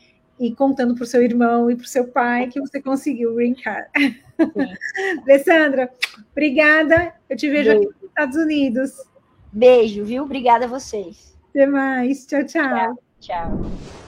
e 0.44 0.54
contando 0.54 0.94
para 0.94 1.04
o 1.04 1.08
seu 1.08 1.24
irmão 1.24 1.72
e 1.72 1.76
para 1.76 1.86
o 1.86 1.88
seu 1.88 2.08
pai 2.08 2.48
que 2.48 2.60
você 2.60 2.82
conseguiu 2.82 3.34
brincar. 3.34 3.90
Alessandra, 5.24 5.90
obrigada. 6.32 7.14
Eu 7.30 7.38
te 7.38 7.50
vejo 7.50 7.70
Beijo. 7.70 7.90
aqui 7.90 7.96
nos 8.02 8.10
Estados 8.10 8.36
Unidos. 8.36 8.92
Beijo, 9.52 10.04
viu? 10.04 10.24
Obrigada 10.24 10.66
a 10.66 10.68
vocês. 10.68 11.38
Até 11.50 11.66
mais. 11.66 12.26
tchau. 12.26 12.44
Tchau. 12.44 13.00
tchau. 13.22 14.03